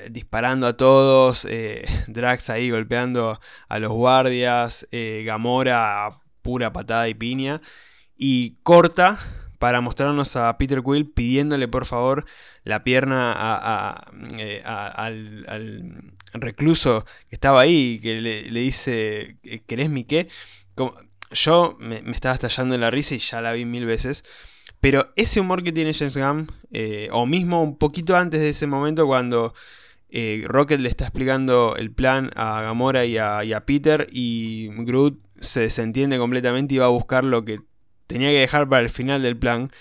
[0.09, 6.09] disparando a todos, eh, Drax ahí golpeando a los guardias, eh, Gamora
[6.41, 7.61] pura patada y piña,
[8.17, 9.19] y corta
[9.59, 12.25] para mostrarnos a Peter Quill pidiéndole por favor
[12.63, 14.01] la pierna
[14.39, 20.27] eh, al, recluso que estaba ahí, que le, dice, ¿querés mi qué?
[21.31, 24.23] yo me, me, estaba estallando en la risa y ya la vi mil veces.
[24.79, 28.67] Pero ese humor que tiene James Gunn, eh, o mismo un poquito antes de ese
[28.67, 29.53] momento cuando
[30.09, 35.61] eh, Rocket le está explicando el plan a Gamora y a, Peter y Groot se
[35.61, 37.61] desentiende completamente y va a buscar lo que
[38.07, 39.71] tenía que dejar para el final del plan,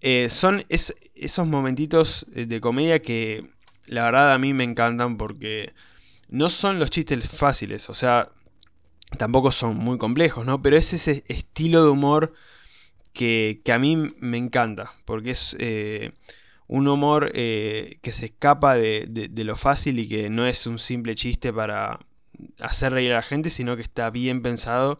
[0.00, 3.50] eh, son esos momentitos de comedia que
[3.86, 5.72] la verdad a mí me encantan porque
[6.28, 8.30] no son los chistes fáciles, o sea,
[9.16, 10.62] tampoco son muy complejos, ¿no?
[10.62, 12.34] Pero es ese estilo de humor
[13.12, 16.12] que, a mí me encanta, porque es eh,
[16.66, 21.14] un humor eh, que se escapa de, lo fácil y que no es un simple
[21.14, 21.98] chiste para
[22.60, 24.98] hacer reír a la gente, sino que está bien pensado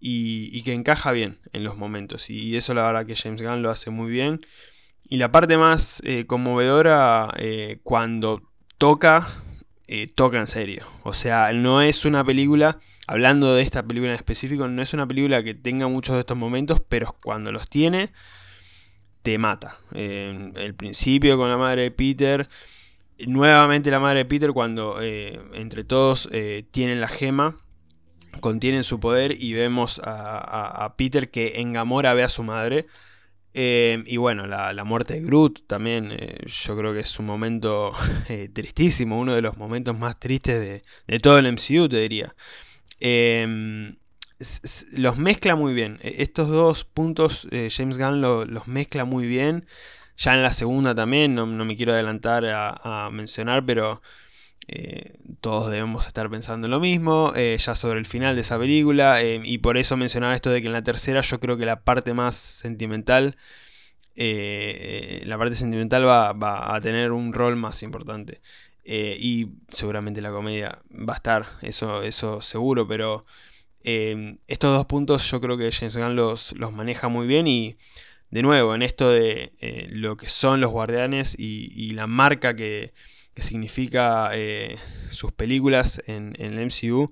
[0.00, 2.30] y, que encaja bien en los momentos.
[2.30, 4.40] Y eso la verdad que James Gunn lo hace muy bien.
[5.04, 7.34] Y la parte más eh, conmovedora
[7.82, 8.42] cuando
[8.78, 9.26] toca
[10.14, 10.86] toca en serio.
[11.02, 12.78] O sea, no es una película,
[13.10, 16.36] hablando de esta película en específico, no es una película que tenga muchos de estos
[16.36, 18.12] momentos, pero cuando los tiene,
[19.22, 19.78] te mata.
[19.92, 22.48] el principio con la madre de Peter,
[23.26, 27.56] nuevamente la madre de Peter cuando eh, entre todos eh, tienen la gema,
[28.38, 32.86] contienen su poder y vemos a, Peter que en Gamora ve a su madre.
[33.54, 37.92] Eh, y bueno, la, muerte de Groot también, yo creo que es un momento
[38.52, 42.36] tristísimo, uno de los momentos más tristes de, todo el MCU, te diría.
[43.00, 43.96] Em,
[44.92, 45.98] los mezcla muy bien.
[46.02, 49.66] E, estos dos puntos James Gunn los mezcla muy bien.
[50.16, 54.02] Ya en la segunda también, no, me quiero adelantar a mencionar, pero
[54.72, 58.56] eh, todos debemos estar pensando en lo mismo, eh, ya sobre el final de esa
[58.56, 61.66] película, eh, y por eso mencionaba esto de que en la tercera yo creo que
[61.66, 63.36] la parte más sentimental
[64.16, 68.40] la parte sentimental va, a tener un rol más importante.
[68.92, 73.24] Y seguramente la comedia va a estar, eso, eso seguro, pero
[73.82, 77.76] estos dos puntos yo creo que James Gunn los, los maneja muy bien y
[78.30, 82.92] de nuevo, en esto de eh, lo que son los guardianes y, la marca que,
[83.36, 84.76] significa eh,
[85.10, 87.10] sus películas en, el MCU,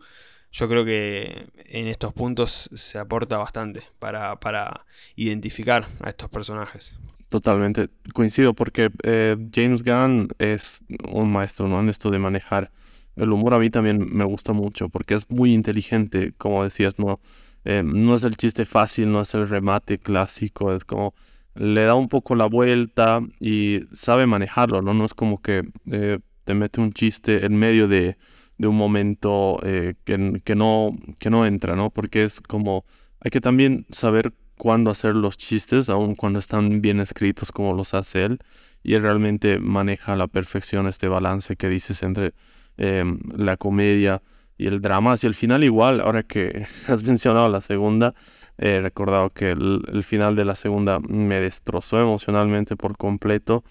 [0.53, 4.85] yo creo que en estos puntos se aporta bastante para,
[5.17, 6.99] identificar a estos personajes.
[7.29, 11.79] Totalmente, coincido porque eh, James Gunn es un maestro ¿no?
[11.81, 12.71] en esto de manejar
[13.17, 13.53] el humor.
[13.55, 17.21] A mí también me gusta mucho porque es muy inteligente, como decías, ¿no?
[17.65, 21.15] Eh, no es el chiste fácil, no es el remate clásico, es como
[21.55, 24.95] le da un poco la vuelta y sabe manejarlo, ¿no?
[24.95, 28.17] No es como que eh, te mete un chiste en medio de,
[28.59, 31.91] un momento eh, que, que, no, que no entra, ¿no?
[31.91, 32.85] Porque es como,
[33.21, 37.95] hay que también saber cuándo hacer los chistes, aun cuando están bien escritos como los
[37.95, 38.39] hace él,
[38.83, 42.35] y él realmente maneja a la perfección este balance que dices entre
[42.77, 44.23] la comedia,
[44.59, 48.15] y el drama hacia el final igual, ahora que has mencionado la segunda,
[48.59, 53.63] he recordado que el, final de la segunda me destrozó emocionalmente por completo.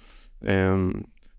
[0.41, 0.93] Em,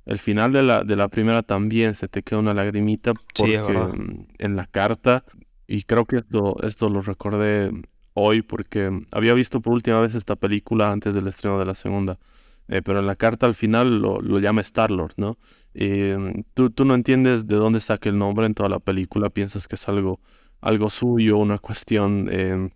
[0.05, 4.27] el final de la, de la primera también se te queda una lagrimita porque em,
[4.39, 5.25] en la carta,
[5.67, 7.71] y creo que esto, esto lo recordé
[8.19, 12.19] hoy porque había visto por última vez esta película antes del estreno de la segunda,
[12.69, 15.39] eh, pero en la carta al final lo, llama Star-Lord, ¿no?
[15.75, 19.69] Em, tú, tú, no entiendes de dónde saca el nombre en toda la película, piensas
[19.69, 20.21] que es algo,
[20.61, 22.71] algo suyo, una cuestión em,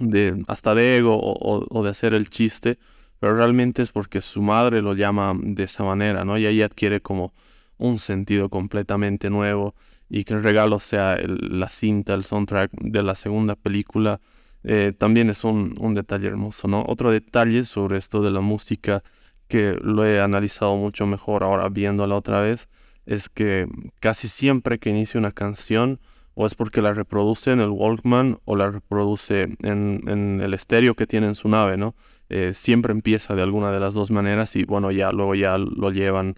[0.00, 2.78] de hasta de ego o, de hacer el chiste,
[3.20, 6.38] pero realmente es porque su madre lo llama de esa manera, ¿no?
[6.38, 7.32] Y ahí adquiere como
[7.78, 9.74] un sentido completamente nuevo
[10.08, 14.20] y que el regalo sea la cinta, el soundtrack de la segunda película,
[14.64, 16.84] eh, también es un, un detalle hermoso, ¿no?
[16.86, 19.02] Otro detalle sobre esto de la música
[19.48, 22.68] que lo he analizado mucho mejor ahora viéndola otra vez,
[23.06, 23.68] es que
[24.00, 26.00] casi siempre que inicia una canción,
[26.34, 31.06] o es porque la reproduce en el Walkman o la reproduce en, el estéreo que
[31.06, 31.94] tiene en su nave, ¿no?
[32.28, 35.90] Eh, siempre empieza de alguna de las dos maneras y bueno, ya luego ya lo
[35.90, 36.36] llevan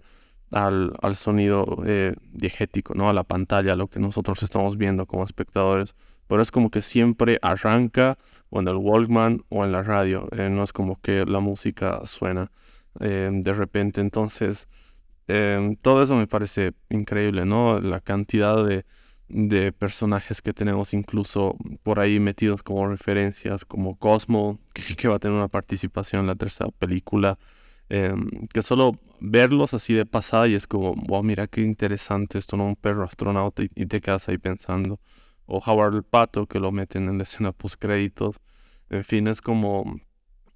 [0.51, 3.09] al, sonido eh, diegético, ¿no?
[3.09, 5.95] A la pantalla, lo que nosotros estamos viendo como espectadores.
[6.27, 8.17] Pero es como que siempre arranca
[8.49, 12.05] o en el Walkman o en la radio, eh, no es como que la música
[12.05, 12.51] suena.
[12.99, 14.01] Em, de repente.
[14.01, 14.67] Entonces,
[15.27, 17.79] em, todo eso me parece increíble, ¿no?
[17.79, 18.85] La cantidad de,
[19.73, 24.59] personajes que tenemos incluso por ahí metidos como referencias, como Cosmo,
[24.97, 27.37] que, va a tener una participación en la tercera película,
[27.89, 32.57] em, que solo verlos así de pasada y es como, wow, mira qué interesante esto,
[32.57, 32.65] ¿no?
[32.65, 34.99] Un perro astronauta y, te quedas ahí pensando.
[35.47, 38.37] O Howard el Pato, que lo meten en la escena post créditos.
[38.89, 39.99] En fin, es como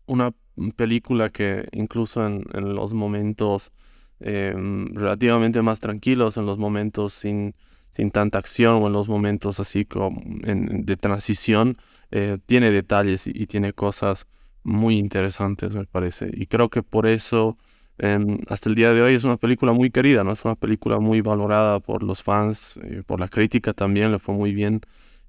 [0.05, 0.33] una
[0.75, 3.71] película que incluso en, los momentos
[4.19, 7.55] em, relativamente más tranquilos, en los momentos sin,
[7.91, 11.77] sin tanta acción o en los momentos así como de transición,
[12.11, 14.27] eh, tiene detalles y, tiene cosas
[14.63, 16.29] muy interesantes, me parece.
[16.33, 17.57] Y creo que por eso
[18.01, 20.33] em, hasta el día de hoy es una película muy querida, ¿no?
[20.33, 24.35] Es una película muy valorada por los fans, eh, por la crítica también, le fue
[24.35, 24.81] muy bien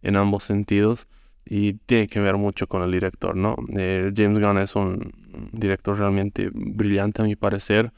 [0.02, 1.06] en ambos sentidos
[1.44, 3.56] y tiene que ver mucho con el director, ¿no?
[3.76, 5.12] Eh, James Gunn es un
[5.52, 7.92] director realmente brillante a mi parecer.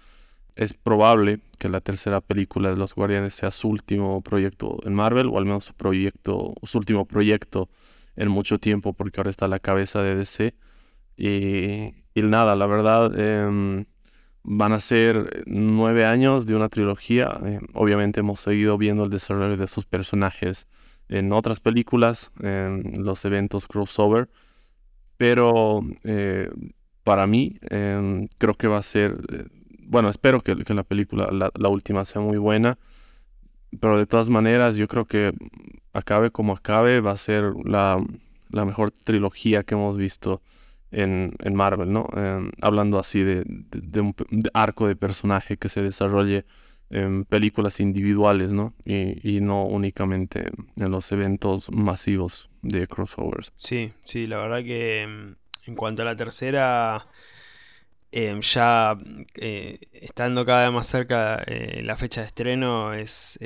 [0.56, 5.28] Es probable que la tercera película de Los Guardianes sea su último proyecto en Marvel,
[5.28, 7.68] o al menos su, proyecto, su último proyecto
[8.16, 10.54] en mucho tiempo, porque ahora está a la cabeza de DC.
[11.16, 13.86] Y, y nada, la verdad, em,
[14.44, 17.40] van a ser nueve años de una trilogía.
[17.44, 20.68] Eh, obviamente hemos seguido viendo el desarrollo de sus personajes
[21.08, 24.28] en otras películas, en los eventos crossover,
[25.16, 26.50] pero eh,
[27.04, 29.44] para mí em, creo que va a ser, eh,
[29.80, 32.78] bueno, espero que, la película, la, última, sea muy buena,
[33.80, 35.32] pero de todas maneras yo creo que
[35.92, 38.02] acabe como acabe, va a ser la,
[38.50, 40.40] mejor trilogía que hemos visto
[40.94, 42.08] en, Marvel, ¿no?
[42.16, 43.44] Em, hablando así de,
[44.00, 44.14] un
[44.52, 46.44] arco de personaje que se desarrolle
[46.90, 48.74] en películas individuales, ¿no?
[48.84, 53.52] Y, no únicamente en los eventos masivos de crossovers.
[53.56, 57.06] Sí, sí, la verdad que em, en cuanto a la tercera,
[58.12, 58.96] em, ya
[59.34, 63.38] eh, estando cada vez más cerca eh, la fecha de estreno, es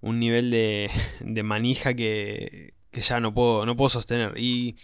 [0.00, 0.90] un nivel de,
[1.42, 4.34] manija que, ya no puedo, no puedo sostener.
[4.36, 4.76] Y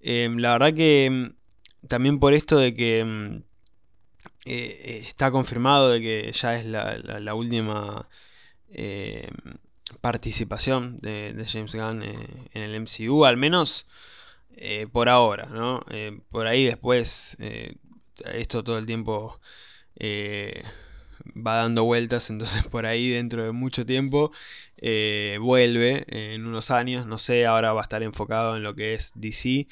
[0.00, 1.32] la verdad que
[1.86, 3.42] también por esto de que
[4.44, 8.08] eh, está confirmado de que ya es la, última
[8.70, 9.30] eh,
[10.00, 13.86] participación de, James Gunn eh, en el MCU, al menos
[14.92, 15.84] por ahora, ¿no?
[16.30, 17.36] por ahí después
[18.24, 19.38] esto todo el tiempo
[19.96, 20.62] eh,
[21.46, 24.32] va dando vueltas, entonces por ahí dentro de mucho tiempo
[24.76, 28.94] eh, vuelve en unos años, no sé, ahora va a estar enfocado en lo que
[28.94, 29.68] es DC,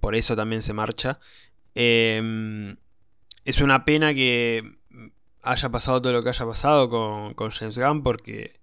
[0.00, 1.18] por eso también se marcha.
[1.74, 2.76] Em,
[3.44, 4.76] es una pena que
[5.42, 8.60] haya pasado todo lo que haya pasado con, James Gunn porque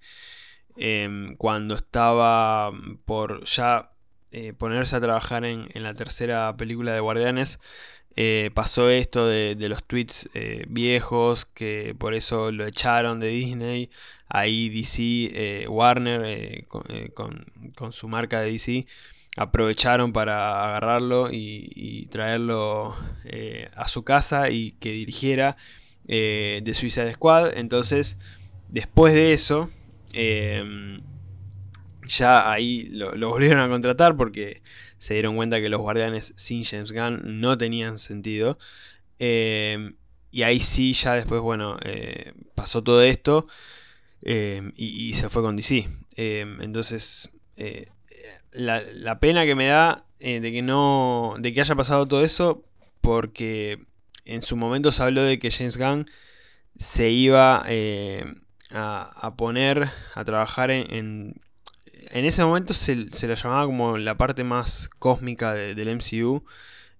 [0.77, 2.71] em, cuando estaba
[3.05, 3.91] por ya
[4.31, 7.59] eh, ponerse a trabajar en, la tercera película de Guardianes,
[8.15, 13.89] eh, pasó esto de, los tweets eh, viejos, que por eso lo echaron de Disney.
[14.29, 18.87] Ahí DC, Warner, con, su marca de DC,
[19.37, 22.95] aprovecharon para agarrarlo y, traerlo
[23.75, 25.57] a su casa y que dirigiera
[26.05, 27.57] de Suicide Squad.
[27.57, 28.17] Entonces,
[28.69, 29.69] después de eso,
[32.07, 34.61] ya ahí lo, volvieron a contratar porque
[34.97, 38.57] se dieron cuenta que los guardianes sin James Gunn no tenían sentido.
[39.19, 39.93] Eh,
[40.31, 43.45] y ahí sí, ya después, bueno, eh, pasó todo esto
[44.21, 45.87] eh, y, se fue con DC.
[46.15, 47.31] entonces,
[48.51, 51.35] la, pena que me da de que no.
[51.39, 52.63] de que haya pasado todo eso,
[53.01, 53.85] porque
[54.25, 56.09] en su momento se habló de que James Gunn
[56.77, 57.63] se iba
[58.71, 61.42] a, poner a trabajar en
[62.11, 66.43] ese momento se, se la llamaba como la parte más cósmica del MCU.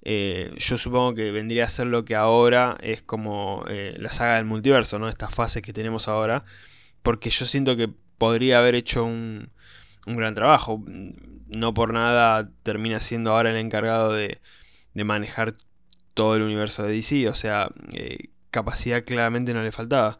[0.05, 4.35] Eh, yo supongo que vendría a ser lo que ahora es como eh, la saga
[4.35, 5.07] del multiverso, ¿no?
[5.07, 6.43] Estas fases que tenemos ahora.
[7.01, 9.49] Porque yo siento que podría haber hecho un,
[10.05, 10.83] un gran trabajo.
[11.47, 14.39] No por nada termina siendo ahora el encargado de,
[14.93, 15.53] de manejar
[16.13, 17.29] todo el universo de DC.
[17.29, 20.19] O sea, eh, capacidad claramente no le faltaba.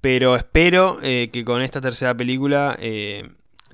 [0.00, 2.76] Pero espero que con esta tercera película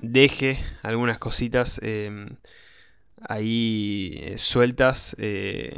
[0.01, 2.37] deje algunas cositas em,
[3.27, 5.77] ahí eh, sueltas eh,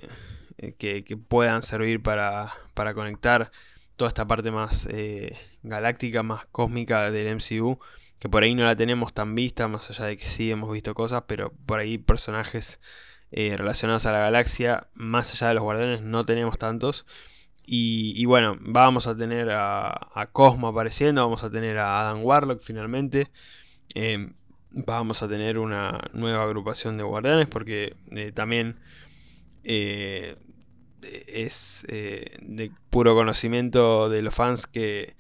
[0.57, 3.51] eh, que, puedan servir para, para, conectar
[3.95, 4.87] toda esta parte más
[5.63, 7.79] galáctica, más cósmica del MCU,
[8.19, 10.93] que por ahí no la tenemos tan vista, más allá de que sí hemos visto
[10.95, 12.79] cosas, pero por ahí personajes
[13.31, 17.05] relacionados a la galaxia, más allá de los guardianes, no tenemos tantos.
[17.63, 22.59] Y, bueno, vamos a tener a, a, Cosmo apareciendo, vamos a tener a Adam Warlock
[22.61, 23.31] finalmente.
[23.95, 24.33] Em,
[24.71, 28.77] vamos a tener una nueva agrupación de guardianes porque eh, también
[29.63, 30.35] eh,
[31.01, 35.15] es eh, de puro conocimiento de los fans que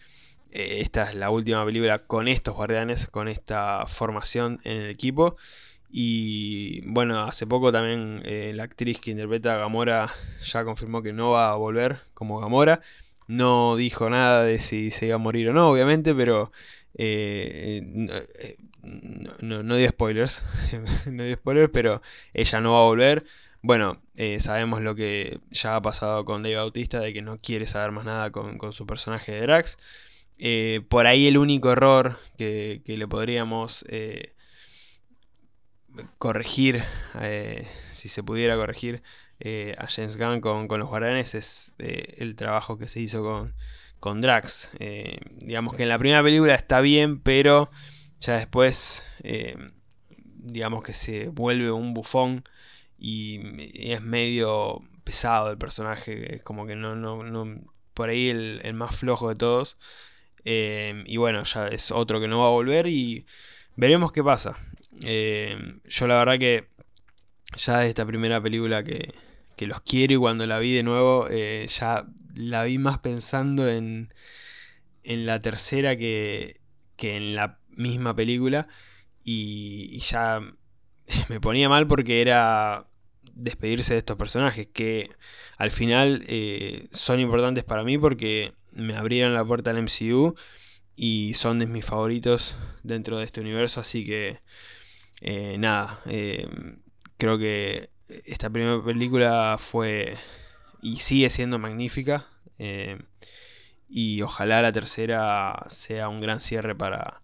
[0.51, 5.37] esta es la última película con estos guardianes, con esta formación en el equipo.
[5.89, 8.21] Y bueno, hace poco también
[8.57, 10.09] la actriz que interpreta a Gamora
[10.43, 12.81] ya confirmó que no va a volver como Gamora.
[13.27, 16.51] No dijo nada de si se iba a morir o no, obviamente, pero
[16.95, 17.81] eh,
[18.41, 20.43] eh, no, no, dio spoilers,
[21.05, 22.01] no dio spoilers, pero
[22.33, 23.25] ella no va a volver.
[23.61, 27.67] Bueno, eh, sabemos lo que ya ha pasado con Dave Bautista, de que no quiere
[27.67, 29.77] saber más nada con, su personaje de Drax.
[30.89, 33.85] por ahí el único error que, le podríamos
[36.17, 36.83] corregir,
[37.91, 39.03] si se pudiera corregir
[39.77, 43.53] a James Gunn con, con los guardianes, es el trabajo que se hizo con,
[44.01, 44.71] con Drax.
[44.79, 47.69] Eh, digamos que en la primera película está bien, pero
[48.19, 49.55] ya después, eh,
[50.09, 52.43] digamos que se vuelve un bufón
[52.97, 53.39] y
[53.75, 57.61] es medio pesado el personaje, es como que no, no, no
[57.93, 59.77] por ahí el, más flojo de todos.
[60.45, 63.27] Eh, y bueno, ya es otro que no va a volver y
[63.75, 64.57] veremos qué pasa.
[64.99, 66.67] yo la verdad que
[67.55, 69.13] ya de esta primera película que,
[69.55, 74.13] que los quiero y cuando la vi de nuevo ya la vi más pensando en,
[75.03, 76.61] en la tercera que,
[76.95, 78.67] que en la misma película
[79.23, 80.41] y, ya
[81.29, 82.87] me ponía mal porque era
[83.33, 85.09] despedirse de estos personajes que
[85.57, 90.35] al final eh, son importantes para mí porque me abrieron la puerta al MCU
[90.95, 94.39] y son de mis favoritos dentro de este universo así que
[95.21, 96.01] eh, nada
[97.17, 97.89] creo que
[98.25, 100.15] esta primera película fue
[100.81, 102.25] y sigue siendo magnífica.
[102.59, 102.99] Eh,
[103.89, 107.21] y ojalá la tercera sea un gran cierre para,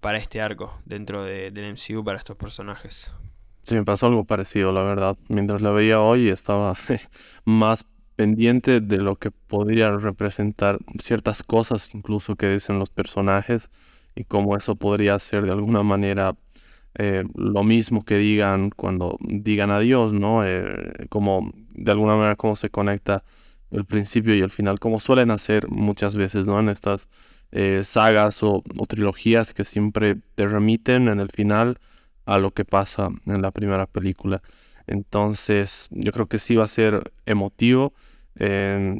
[0.00, 3.12] para este arco dentro de, del MCU para estos personajes.
[3.64, 5.16] Sí, me pasó algo parecido, la verdad.
[5.28, 6.74] Mientras la veía hoy estaba
[7.44, 7.84] más
[8.16, 13.70] pendiente de lo que podría representar ciertas cosas incluso que dicen los personajes
[14.16, 16.34] y cómo eso podría ser de alguna manera
[16.94, 20.44] eh, lo mismo que digan cuando digan adiós, ¿no?
[20.46, 23.22] Eh, como de alguna manera cómo se conecta
[23.70, 26.58] el principio y el final, como suelen hacer muchas veces, ¿no?
[26.58, 27.08] En estas
[27.52, 31.78] eh, sagas o, trilogías que siempre te remiten en el final
[32.26, 34.42] a lo que pasa en la primera película.
[34.86, 37.94] Entonces, yo creo que sí va a ser emotivo.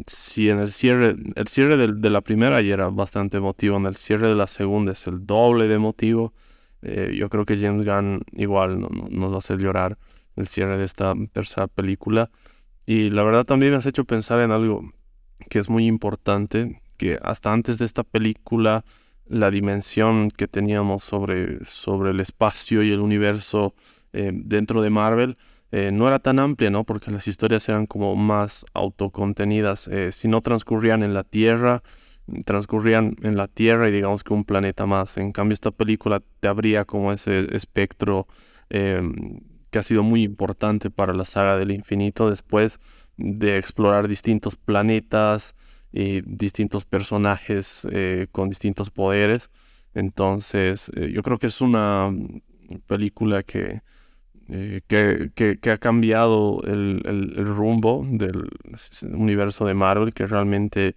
[0.07, 3.97] si en el cierre, el cierre de, la primera ya era bastante emotivo, en el
[3.97, 6.33] cierre de la segunda es el doble de emotivo.
[6.83, 9.99] Eh, yo creo que James Gunn igual nos va a hacer llorar
[10.37, 12.31] el cierre de esta tercera película.
[12.87, 14.93] Y la verdad también me has hecho pensar en algo
[15.51, 18.85] que es muy importante, que hasta antes de esta película
[19.27, 23.75] la dimensión que teníamos sobre, sobre el espacio y el universo
[24.13, 25.37] eh, dentro de Marvel
[25.71, 26.85] eh, no era tan amplia, ¿no?
[26.85, 29.87] Porque las historias eran como más autocontenidas.
[29.89, 31.83] Eh, si no transcurrían en la Tierra,
[32.45, 35.17] transcurrían en la Tierra y digamos que un planeta más.
[35.17, 38.27] En cambio, esta película te abría como ese espectro
[38.71, 42.81] em, que ha sido muy importante para la saga del infinito después
[43.17, 45.55] de explorar distintos planetas
[45.93, 49.51] y distintos personajes eh, con distintos poderes.
[49.95, 52.15] Entonces, yo creo que es una
[52.87, 53.81] película que
[54.51, 58.49] eh, que, ha cambiado el, rumbo del
[59.13, 60.97] universo de Marvel, que realmente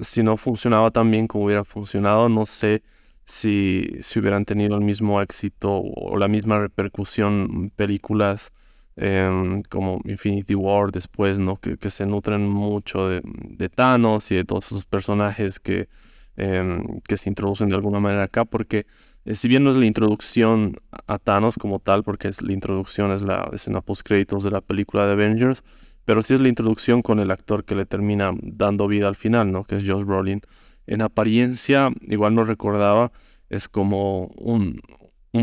[0.00, 2.82] si no funcionaba tan bien como hubiera funcionado, no sé
[3.24, 8.52] si, si hubieran tenido el mismo éxito o la misma repercusión películas
[8.96, 11.56] em, como Infinity War después, ¿no?
[11.58, 15.88] Que, se nutren mucho de, de, Thanos y de todos esos personajes que,
[16.36, 18.86] em, que se introducen de alguna manera acá, porque
[19.24, 23.12] eh, si bien no es la introducción a Thanos como tal, porque es la introducción
[23.12, 25.62] es la escena post créditos de la película de Avengers,
[26.08, 29.52] pero sí es la introducción con el actor que le termina dando vida al final,
[29.52, 29.64] ¿no?
[29.64, 30.40] Que es Josh Brolin.
[30.86, 33.12] En apariencia, igual no recordaba,
[33.50, 34.80] es como un,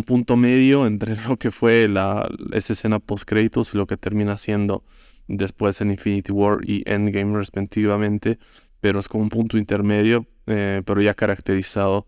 [0.08, 4.40] punto medio entre lo que fue la, esa escena post créditos y lo que termina
[4.40, 4.84] siendo
[5.28, 8.40] después en Infinity War y Endgame respectivamente,
[8.82, 12.08] pero es como un punto intermedio, eh, pero ya caracterizado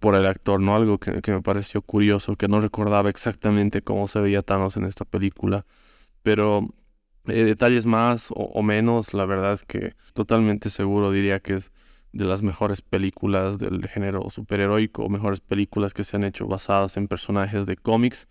[0.00, 0.74] por el actor, ¿no?
[0.74, 5.04] Algo que, me pareció curioso, que no recordaba exactamente cómo se veía Thanos en esta
[5.04, 5.66] película,
[6.22, 6.70] pero
[7.26, 11.72] eh, detalles más o, menos, la verdad es que totalmente seguro diría que es
[12.12, 17.08] de las mejores películas del género superheroico, mejores películas que se han hecho basadas en
[17.08, 18.28] personajes de cómics,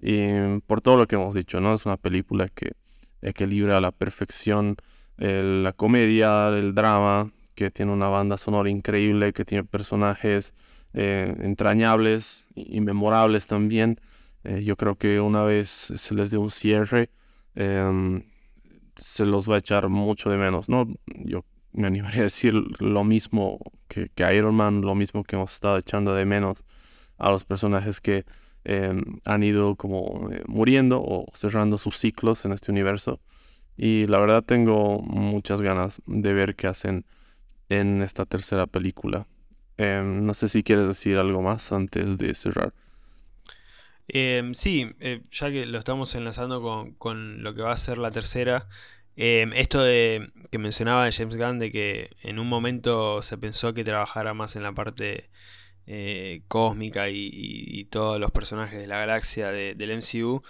[0.00, 1.74] y por todo lo que hemos dicho, ¿no?
[1.74, 2.72] Es una película que
[3.22, 4.76] equilibra a la perfección
[5.16, 10.54] la comedia, el drama, que tiene una banda sonora increíble, que tiene personajes
[10.94, 14.00] eh, entrañables y memorables también.
[14.44, 17.10] Eh, yo creo que una vez se les dé un cierre,
[17.54, 18.24] em,
[18.96, 20.86] se los va a echar mucho de menos, ¿no?
[21.06, 25.78] Yo me animaría a decir lo mismo que, Iron Man, lo mismo que hemos estado
[25.78, 26.64] echando de menos
[27.18, 28.24] a los personajes que
[28.64, 33.20] em, han ido como eh, muriendo o cerrando sus ciclos en este universo.
[33.76, 37.06] Y la verdad tengo muchas ganas de ver qué hacen
[37.68, 39.26] en esta tercera película.
[39.78, 42.74] Em, no sé si quieres decir algo más antes de cerrar.
[44.08, 46.60] Em, sí, eh, ya que lo estamos enlazando
[46.98, 48.68] con, lo que va a ser la tercera,
[49.16, 53.84] em, esto de que mencionaba James Gunn de que en un momento se pensó que
[53.84, 55.30] trabajara más en la parte
[55.86, 60.42] eh, cósmica y, todos los personajes de la galaxia del MCU,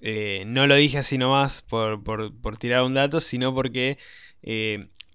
[0.00, 3.98] eh, no lo dije así nomás por, por tirar un dato, sino porque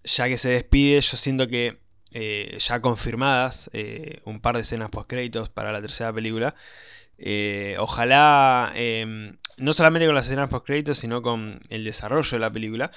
[0.03, 1.79] ya que se despide, yo siento que
[2.11, 6.55] eh, ya confirmadas, eh, un par de escenas post créditos para la tercera película.
[7.17, 12.39] Eh, ojalá, em, no solamente con las escenas post créditos, sino con el desarrollo de
[12.39, 12.91] la película.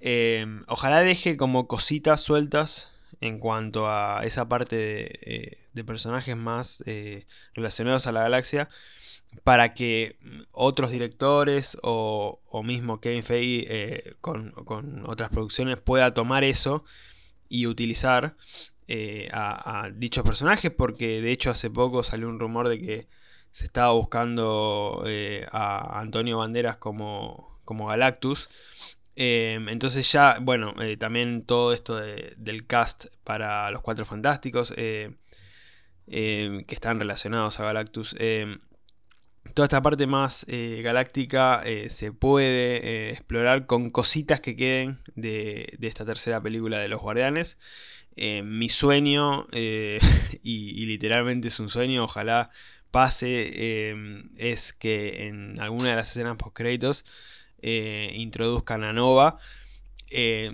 [0.00, 2.90] Em, ojalá deje como cositas sueltas
[3.20, 6.82] en cuanto a esa parte de, personajes más
[7.54, 8.68] relacionados a la galaxia
[9.44, 10.18] para que
[10.52, 14.52] otros directores o, mismo Kevin Feige con,
[15.06, 16.84] otras producciones pueda tomar eso
[17.48, 18.36] y utilizar
[18.88, 23.08] eh, a, dichos personajes, porque de hecho hace poco salió un rumor de que
[23.54, 28.50] se estaba buscando eh, a Antonio Banderas como, como Galactus.
[29.14, 35.14] Em, entonces ya, bueno, eh, también todo esto del cast para los Cuatro Fantásticos em,
[36.06, 38.16] que están relacionados a Galactus.
[38.18, 38.58] Em,
[39.54, 46.04] toda esta parte más galáctica se puede explorar con cositas que queden de, de, esta
[46.04, 47.56] tercera película de los Guardianes.
[48.16, 49.98] Eh, mi sueño, eh,
[50.42, 52.50] y, literalmente es un sueño, ojalá
[52.94, 57.04] pase, em, es que en alguna de las escenas post créditos
[57.62, 59.38] eh, introduzcan a Nova.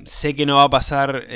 [0.04, 1.26] sé que no va a pasar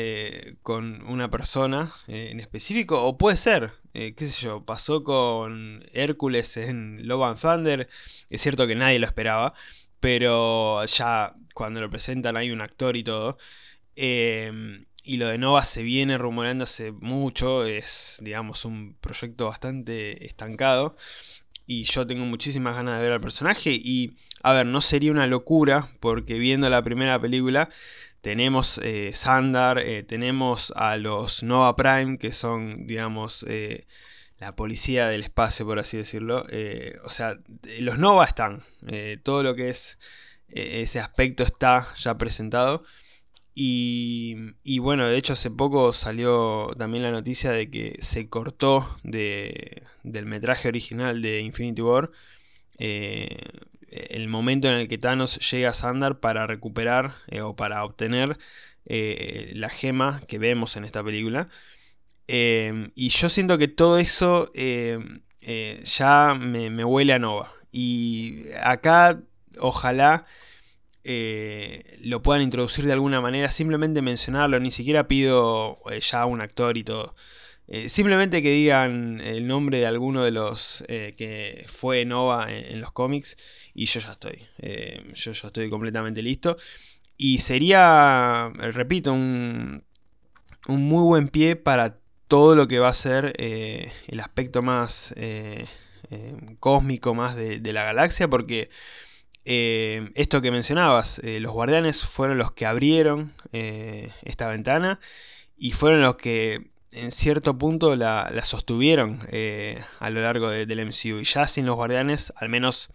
[0.63, 7.07] con una persona en específico, o puede ser, qué sé yo, pasó con Hércules en
[7.07, 7.89] Love and Thunder,
[8.31, 9.53] es cierto que nadie lo esperaba,
[10.01, 13.39] pero ya cuando lo presentan hay un actor y todo.
[13.97, 20.27] Em, y lo de Nova se viene rumoreando hace mucho, es digamos un proyecto bastante
[20.27, 20.97] estancado.
[21.67, 23.71] Y yo tengo muchísimas ganas de ver al personaje.
[23.73, 27.71] Y a ver, no sería una locura, porque viendo la primera película,
[28.21, 33.87] tenemos eh, Sandar, eh, tenemos a los Nova Prime, que son, digamos, eh,
[34.39, 36.47] la policía del espacio, por así decirlo.
[37.05, 37.39] o sea,
[37.81, 38.63] los Nova están.
[39.23, 39.99] todo lo que es
[40.49, 42.85] ese aspecto está ya presentado.
[43.55, 48.97] Y, y, bueno, de hecho hace poco salió también la noticia de que se cortó
[49.05, 52.11] de, del metraje original de Infinity War
[53.95, 58.39] el momento en el que Thanos llega a Sandar para recuperar eh, o para obtener
[58.87, 61.49] eh, la gema que vemos en esta película.
[62.27, 64.99] Y yo siento que todo eso eh,
[65.85, 67.53] ya me, huele a Nova.
[67.71, 69.21] Y acá
[69.59, 70.27] ojalá
[71.05, 76.85] lo puedan introducir de alguna manera, simplemente mencionarlo, ni siquiera pido ya un actor y
[76.85, 77.15] todo.
[77.87, 83.37] simplemente que digan el nombre de alguno de los que fue Nova en los cómics
[83.75, 84.39] y yo ya estoy.
[84.59, 86.57] Eh, yo ya estoy completamente listo.
[87.17, 89.85] Y sería, repito, un,
[90.69, 91.99] un muy buen pie para
[92.29, 95.67] todo lo que va a ser eh, el aspecto más eh,
[96.61, 98.71] cósmico, más de, la galaxia, porque
[99.45, 105.01] esto que mencionabas, los guardianes fueron los que abrieron esta ventana
[105.57, 109.21] y fueron los que en cierto punto la, sostuvieron
[110.01, 111.21] a lo largo del MCU.
[111.21, 112.91] Y ya sin los guardianes, al menos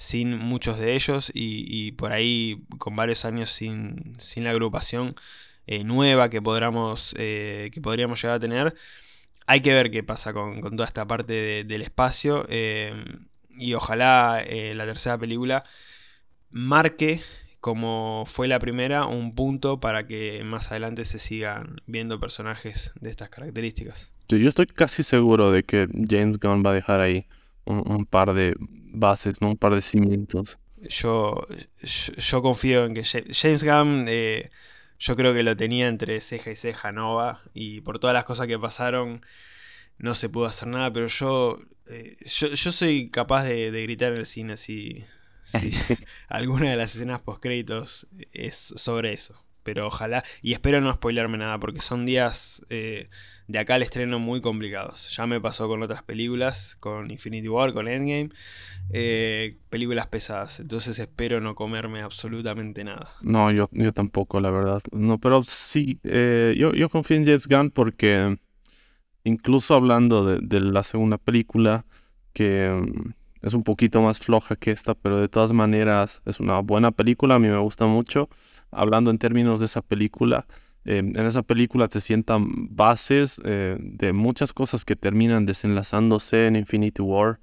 [0.00, 5.14] sin muchos de ellos y, por ahí con varios años sin, la agrupación
[5.66, 8.74] eh, nueva que, podamos, eh, que podríamos llegar a tener.
[9.46, 12.94] Hay que ver qué pasa con, toda esta parte del espacio eh,
[13.58, 14.44] y ojalá
[14.74, 15.64] la tercera película
[16.50, 17.22] marque
[17.60, 23.10] como fue la primera, un punto para que más adelante se sigan viendo personajes de
[23.10, 24.12] estas características.
[24.28, 27.26] Yo estoy casi seguro de que James Gunn va a dejar ahí
[27.64, 29.50] un, par de bases, ¿no?
[29.50, 30.56] un par de cimientos.
[30.88, 31.46] Yo,
[31.82, 34.50] yo, confío en que James Gunn, eh,
[34.98, 38.46] yo creo que lo tenía entre ceja y ceja Nova, y por todas las cosas
[38.46, 39.22] que pasaron
[40.00, 44.26] no se pudo hacer nada, pero yo, eh, yo, soy capaz de, gritar en el
[44.26, 45.04] cine si,
[45.42, 45.70] si
[46.28, 49.44] alguna de las escenas post créditos es sobre eso.
[49.62, 53.10] Pero ojalá, y espero no spoilarme nada, porque son días eh,
[53.46, 55.14] de acá al estreno muy complicados.
[55.14, 58.30] Ya me pasó con otras películas, con Infinity War, con Endgame,
[58.90, 60.60] eh, películas pesadas.
[60.60, 63.12] Entonces espero no comerme absolutamente nada.
[63.20, 64.80] No, yo, yo tampoco, la verdad.
[64.92, 68.38] No, pero sí, eh, yo, yo confío en James Gunn porque
[69.24, 71.84] incluso hablando de, la segunda película,
[72.32, 73.12] que mm,
[73.46, 77.36] es un poquito más floja que esta, pero de todas maneras es una buena película,
[77.36, 78.28] a mí me gusta mucho.
[78.70, 80.46] Hablando en términos de esa película,
[80.84, 86.56] Em, en esa película te sientan bases eh, de muchas cosas que terminan desenlazándose en
[86.56, 87.38] Infinity War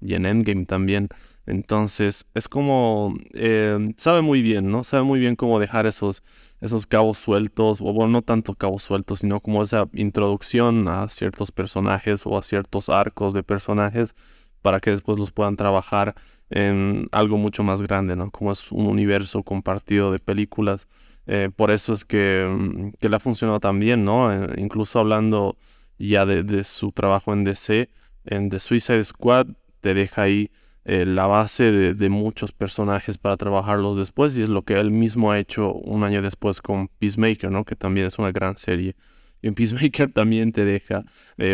[0.00, 1.08] y en Endgame también.
[1.46, 4.84] Entonces es como, em, sabe muy bien, ¿no?
[4.84, 6.22] Sabe muy bien cómo dejar esos,
[6.60, 11.50] esos cabos sueltos, o bueno, no tanto cabos sueltos, sino como esa introducción a ciertos
[11.50, 14.14] personajes o a ciertos arcos de personajes
[14.62, 16.14] para que después los puedan trabajar
[16.50, 18.30] en algo mucho más grande, ¿no?
[18.30, 20.86] Como es un universo compartido de películas.
[21.26, 24.32] Eh, por eso es que, mm, que, le ha funcionado tan bien, ¿no?
[24.32, 25.56] Eh, incluso hablando
[25.98, 27.88] ya de, su trabajo en DC,
[28.24, 29.48] en The Suicide Squad,
[29.80, 30.50] te deja ahí
[30.84, 35.30] eh, la base de, muchos personajes para trabajarlos después y es lo que él mismo
[35.30, 37.64] ha hecho un año después con Peacemaker, ¿no?
[37.64, 38.96] Que también es una gran serie.
[39.40, 41.04] Y en Peacemaker también te deja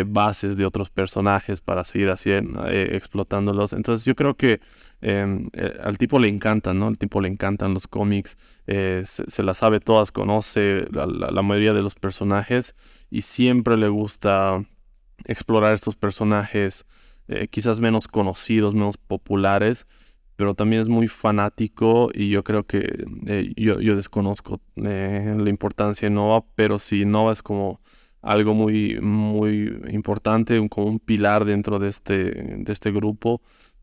[0.05, 3.73] bases de otros personajes para seguir haciendo, explotándolos.
[3.73, 4.61] Entonces yo creo que
[5.01, 5.49] em,
[5.83, 6.87] al tipo le encantan, ¿no?
[6.87, 8.37] Al tipo le encantan los cómics.
[8.71, 12.75] Eh, se, la sabe todas, conoce la, mayoría de los personajes
[13.09, 14.63] y siempre le gusta
[15.25, 16.85] explorar estos personajes
[17.29, 19.87] eh, quizás menos conocidos, menos populares,
[20.35, 26.15] pero también es muy fanático y yo creo que eh, yo, desconozco la importancia de
[26.15, 27.81] Nova, pero si Nova es como
[28.21, 32.15] algo muy, muy importante, como un pilar dentro de este,
[32.57, 33.41] de este grupo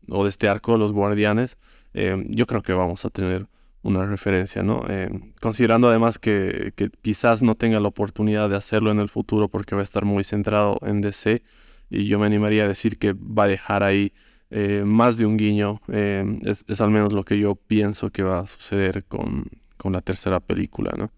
[0.09, 1.57] o de este arco de los guardianes,
[1.93, 3.47] yo creo que vamos a tener
[3.87, 4.85] una referencia, ¿no?
[4.89, 5.09] Eh,
[5.41, 9.81] considerando además que, quizás no tenga la oportunidad de hacerlo en el futuro porque va
[9.81, 11.41] a estar muy centrado en DC
[11.89, 14.13] y yo me animaría a decir que va a dejar ahí
[14.49, 18.39] eh, más de un guiño, eh, es, al menos lo que yo pienso que va
[18.39, 19.45] a suceder con,
[19.83, 21.11] la tercera película, ¿no?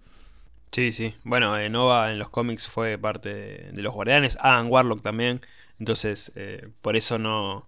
[0.71, 1.15] Sí, sí.
[1.23, 3.33] Bueno, Nova en los cómics fue parte
[3.73, 5.41] de, los Guardianes, Adam Warlock también,
[5.79, 6.31] entonces
[6.83, 7.67] por eso no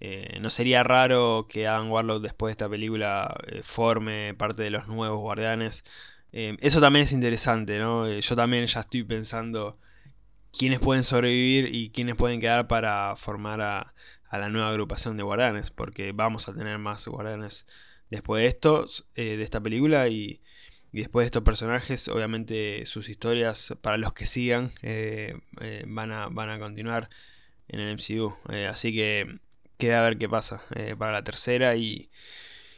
[0.00, 4.70] eh, no sería raro que Adam Warlock después de esta película eh, forme parte de
[4.70, 5.84] los nuevos guardianes.
[6.32, 8.08] Eh, eso también es interesante, ¿no?
[8.08, 9.78] yo también ya estoy pensando
[10.56, 13.94] quiénes pueden sobrevivir y quiénes pueden quedar para formar a,
[14.30, 17.66] la nueva agrupación de guardianes, porque vamos a tener más guardianes
[18.10, 20.42] después de esto, de esta película y,
[20.92, 26.28] después de estos personajes, obviamente sus historias, para los que sigan, eh, eh, van, a,
[26.28, 27.08] van a continuar
[27.68, 28.34] en el MCU.
[28.50, 29.38] Eh, así que
[29.76, 30.62] queda a ver qué pasa
[30.98, 32.10] para la tercera y,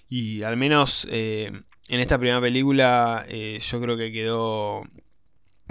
[0.08, 4.82] y al menos en esta primera película yo creo que quedó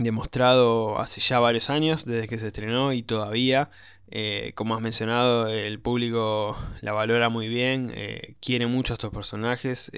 [0.04, 3.70] demostrado hace ya varios años, desde que se estrenó y todavía,
[4.56, 7.94] como has mencionado, el público la valora muy bien,
[8.40, 9.92] quiere mucho a estos personajes.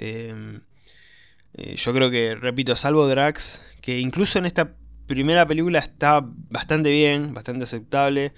[1.54, 4.74] Eh, yo creo que, repito, salvo Drax, que incluso en esta
[5.06, 8.32] primera película está bastante bien, bastante aceptable.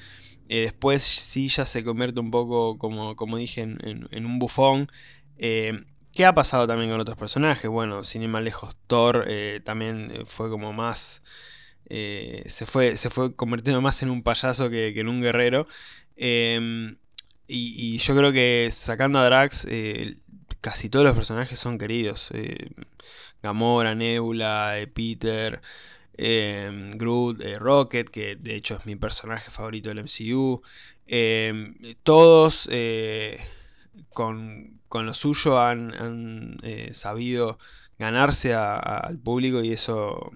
[0.49, 4.89] Eh, después sí ya se convierte un poco, como, como dije, en, un bufón.
[5.39, 7.71] Eh, ¿Qué ha pasado también con otros personajes?
[7.71, 9.27] Bueno, sin ir más lejos, Thor
[9.65, 11.23] también fue como más...
[11.89, 15.67] se, fue, se fue convirtiendo más en un payaso que, en un guerrero.
[16.17, 16.97] Em,
[17.49, 19.67] y, yo creo que sacando a Drax,
[20.65, 22.31] casi todos los personajes son queridos.
[22.33, 22.71] Eh,
[23.43, 25.61] Gamora, Nebula, eh, Peter,
[26.17, 30.63] eh, Groot, Rocket, que de hecho es mi personaje favorito del MCU.
[32.03, 32.69] todos
[34.15, 36.59] con, lo suyo han,
[36.93, 37.59] sabido
[37.99, 40.33] ganarse al público y eso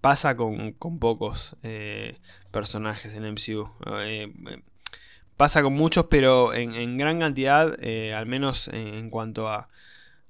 [0.00, 1.56] pasa con, pocos
[2.50, 3.70] personajes en MCU
[5.38, 9.68] pasa con muchos, pero en, gran cantidad, eh, al menos en, cuanto a,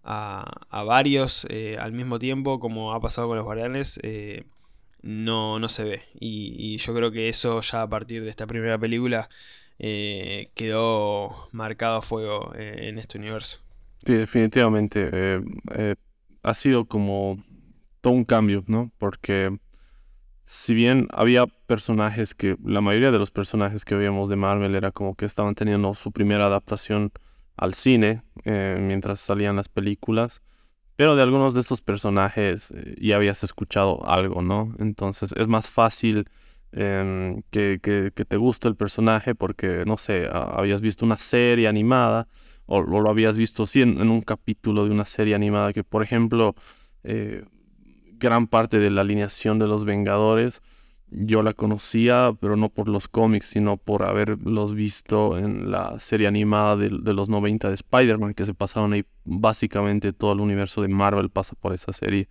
[0.04, 4.44] a, varios eh, al mismo tiempo, como ha pasado con los guardianes, eh,
[5.00, 6.02] no, no se ve.
[6.20, 9.28] Y, yo creo que eso ya a partir de esta primera película
[9.78, 13.60] quedó marcado a fuego en este universo.
[14.04, 15.40] Sí, definitivamente.
[16.42, 17.42] ha sido como
[18.00, 18.90] todo un cambio, ¿no?
[18.98, 19.58] Porque
[20.44, 24.92] si bien había personajes que, la mayoría de los personajes que veíamos de Marvel era
[24.92, 27.12] como que estaban teniendo su primera adaptación
[27.56, 30.40] al cine eh, mientras salían las películas,
[30.96, 34.74] pero de algunos de estos personajes eh, ya habías escuchado algo, ¿no?
[34.78, 36.24] Entonces es más fácil
[36.72, 42.26] em, que, te guste el personaje porque, no sé, habías visto una serie animada
[42.66, 46.02] o, lo habías visto, sí, en, en, un capítulo de una serie animada que, por
[46.02, 46.54] ejemplo,
[47.04, 47.44] eh,
[48.18, 50.60] gran parte de la alineación de los Vengadores
[51.10, 56.26] yo la conocía, pero no por los cómics, sino por haberlos visto en la serie
[56.26, 59.04] animada de, los 90 de Spider-Man, que se pasaron ahí.
[59.24, 62.28] Básicamente todo el universo de Marvel pasa por esa serie.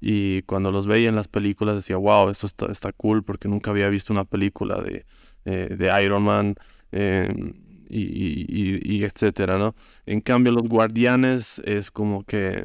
[0.00, 3.70] Y cuando los veía en las películas decía, wow, esto está, está cool, porque nunca
[3.70, 5.04] había visto una película de,
[5.44, 6.54] eh, de Iron Man.
[6.92, 7.54] Em,
[7.88, 9.76] y, y, etcétera, ¿no?
[10.06, 12.64] En cambio, los guardianes es como que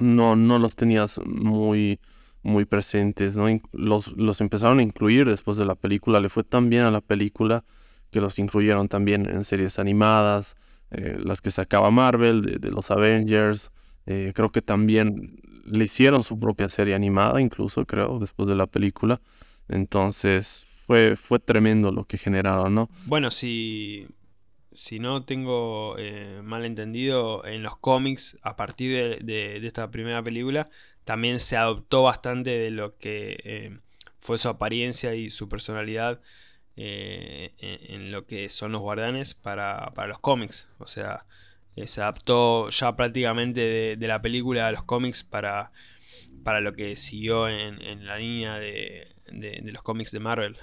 [0.00, 2.00] no, no los tenías muy,
[2.42, 3.46] muy presentes, ¿no?
[3.72, 7.00] Los, los empezaron a incluir después de la película, le fue tan bien a la
[7.00, 7.64] película
[8.10, 10.54] que los incluyeron también en series animadas,
[10.90, 13.70] eh, las que sacaba Marvel, de, los Avengers,
[14.06, 18.66] eh, creo que también le hicieron su propia serie animada, incluso creo, después de la
[18.66, 19.20] película,
[19.68, 22.90] entonces fue, fue tremendo lo que generaron, ¿no?
[23.06, 24.06] Bueno, si
[24.74, 30.70] si no tengo eh, mal entendido, en los cómics, a partir de, esta primera película,
[31.04, 33.78] también se adoptó bastante de lo que eh,
[34.20, 36.20] fue su apariencia y su personalidad
[36.76, 40.68] eh, en, lo que son los guardianes para, los cómics.
[40.78, 41.26] O sea,
[41.84, 45.72] se adaptó ya prácticamente de, la película a los cómics para,
[46.44, 49.08] para lo que siguió en, la línea de,
[49.64, 50.56] los cómics de Marvel.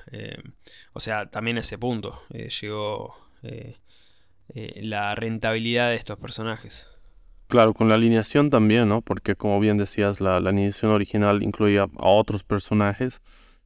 [0.94, 3.76] o sea, también ese punto llegó eh,
[4.54, 7.00] la rentabilidad de estos personajes.
[7.50, 9.02] Claro, con la alineación también, ¿no?
[9.02, 13.22] Porque como bien decías, la, alineación original incluía a otros personajes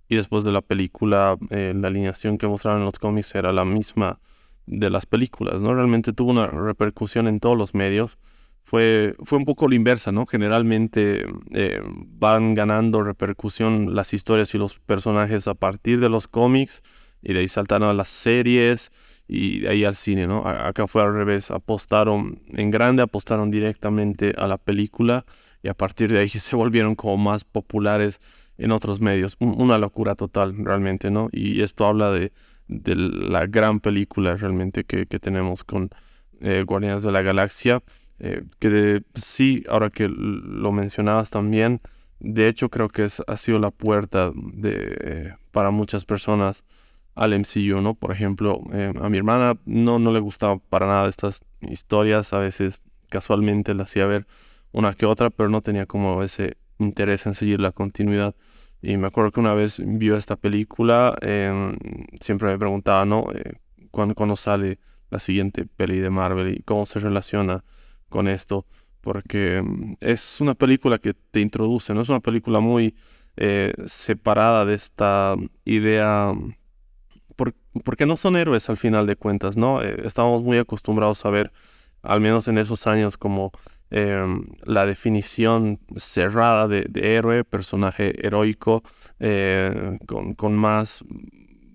[0.08, 3.66] y después de la película, eh, la alineación que mostraron en los cómics era la
[3.66, 4.20] misma
[4.68, 5.76] de las películas, ¿no?
[5.76, 8.18] Realmente tuvo una repercusión en todos los medios.
[8.64, 10.26] Fue, fue un poco la inversa, ¿no?
[10.28, 16.84] Generalmente eh, van ganando repercusión las historias y los personajes a partir de los cómics
[17.22, 18.92] y de ahí saltaron a las series
[19.34, 20.48] y de ahí al cine, ¿no?
[20.48, 25.26] Acá fue al revés, apostaron en grande, apostaron directamente a la película
[25.64, 28.22] y a partir de ahí se volvieron como más populares
[28.60, 29.36] en otros medios.
[29.40, 31.30] Una locura total, realmente, ¿no?
[31.32, 32.32] Y esto habla de,
[32.68, 35.90] la gran película realmente que, tenemos con
[36.40, 37.82] eh, Guardianes de la Galaxia,
[38.20, 41.82] eh, que sí, ahora que lo mencionabas también,
[42.20, 46.64] de hecho creo que ha sido la puerta de, eh, para muchas personas
[47.16, 47.96] al MCU, ¿no?
[47.96, 52.40] Por ejemplo, eh, a mi hermana no, no le gustaba para nada estas historias, a
[52.40, 54.26] veces casualmente la hacía ver
[54.72, 58.36] una que otra, pero no tenía como ese interés en seguir la continuidad.
[58.82, 61.78] Y me acuerdo que una vez vio esta película, em,
[62.20, 63.28] siempre me preguntaba, ¿no?
[63.34, 63.54] Eh,
[63.92, 67.64] ¿cuándo, sale la siguiente peli de Marvel y cómo se relaciona
[68.10, 68.66] con esto?
[69.04, 72.96] porque mm, es una película que te introduce, no es una película muy
[73.38, 75.36] eh, separada de esta
[75.66, 76.34] idea,
[77.36, 79.82] porque no son héroes al final de cuentas, ¿no?
[79.82, 81.52] Eh, estamos muy acostumbrados a ver,
[82.02, 83.52] al menos en esos años, como
[83.92, 88.84] em, la definición cerrada de, héroe, personaje heroico,
[89.20, 91.04] eh, con, más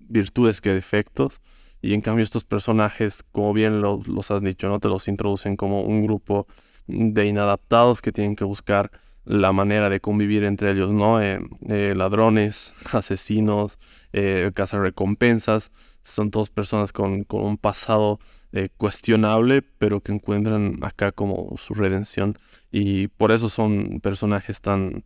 [0.09, 1.41] virtudes que defectos.
[1.81, 4.79] Y en cambio estos personajes, como bien los has dicho, ¿no?
[4.79, 6.47] Te los introducen como un grupo
[6.87, 8.91] de inadaptados que tienen que buscar
[9.25, 11.21] la manera de convivir entre ellos, ¿no?
[11.21, 13.77] Eh, eh, ladrones, asesinos,
[14.13, 15.71] eh, recompensas
[16.03, 18.19] son todas personas con, un pasado
[18.51, 22.37] eh, cuestionable, pero que encuentran acá como su redención.
[22.71, 25.03] Y por eso son personajes tan,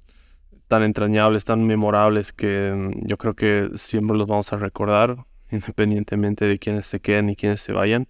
[0.68, 6.45] tan entrañables, tan memorables, que mm, yo creo que siempre los vamos a recordar, independientemente
[6.45, 8.07] de quienes se queden y quienes se vayan.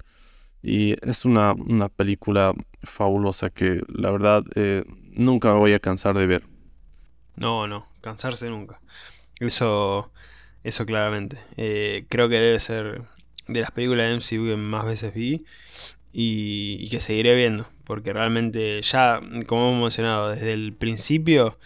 [0.61, 1.55] Y es una,
[1.89, 4.85] película fabulosa que la verdad eh,
[5.15, 6.43] nunca voy a cansar de ver.
[7.35, 8.81] No, no, cansarse nunca.
[9.39, 10.11] Eso,
[10.63, 11.39] eso claramente.
[11.57, 13.03] Eh, creo que debe ser
[13.47, 15.45] de las películas de MCU que más veces vi
[16.11, 17.67] y, que seguiré viendo.
[17.83, 21.57] Porque realmente ya, como hemos mencionado, desde el principio,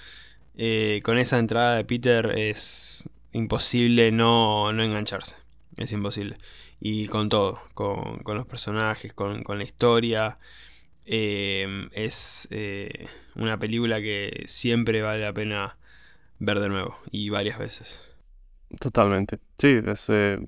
[0.58, 5.36] eh, con esa entrada de Peter es imposible no, no engancharse.
[5.78, 6.38] Es imposible
[6.80, 10.38] y con todo, con, los personajes, con, la historia.
[11.10, 15.78] Em, es eh, una película que siempre vale la pena
[16.38, 18.04] ver de nuevo y varias veces.
[18.78, 19.40] Totalmente.
[19.58, 19.80] Sí,
[20.10, 20.40] eh,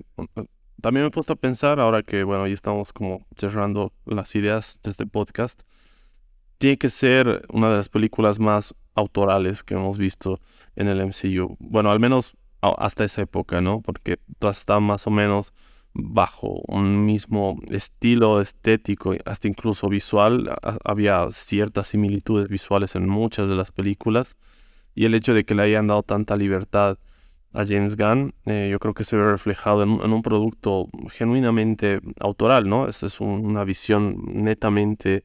[0.82, 4.78] también me he puesto a pensar, ahora que bueno, ya estamos como cerrando las ideas
[4.82, 5.62] de este podcast,
[6.58, 10.40] tiene que ser una de las películas más autorales que hemos visto
[10.76, 11.56] en el MCU.
[11.58, 13.80] Bueno, al menos hasta esa época, ¿no?
[13.80, 15.54] Porque todas están más o menos
[15.94, 20.50] bajo un mismo estilo estético, hasta incluso visual.
[20.84, 24.36] Había ciertas similitudes visuales en muchas de las películas.
[24.94, 26.98] Y el hecho de que le hayan dado tanta libertad
[27.52, 32.68] a James Gunn, eh, yo creo que se ve reflejado en, un producto genuinamente autoral,
[32.68, 32.88] ¿no?
[32.88, 35.24] Es, es una visión netamente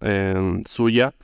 [0.00, 1.14] em, suya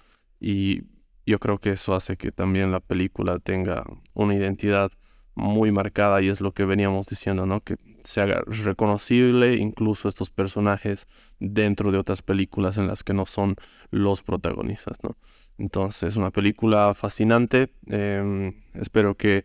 [0.41, 0.83] y
[1.26, 4.91] yo creo que eso hace que también la película tenga una identidad
[5.35, 7.61] muy marcada y es lo que veníamos diciendo, ¿no?
[7.61, 7.76] Que
[8.11, 11.06] se haga reconocible incluso estos personajes
[11.38, 13.56] dentro de otras películas en las que no son
[13.90, 15.16] los protagonistas, ¿no?
[15.58, 17.70] Entonces, una película fascinante.
[17.86, 19.44] Em, espero que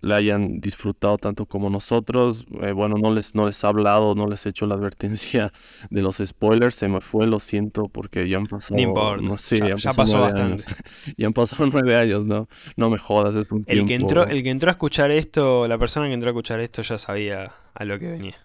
[0.00, 2.46] la hayan disfrutado tanto como nosotros.
[2.62, 5.52] Eh, bueno, no les, no les he hablado, no les he hecho la advertencia
[5.90, 6.76] de los spoilers.
[6.76, 8.76] Se me fue, lo siento, porque ya han pasado.
[9.18, 10.64] No sé, ya, pasó bastante.
[11.16, 12.48] ya han pasado nueve años, ¿no?
[12.76, 15.78] No me jodas, es un el Que entró, el que entró a escuchar esto, la
[15.78, 18.36] persona que entró a escuchar esto ya sabía a lo que venía.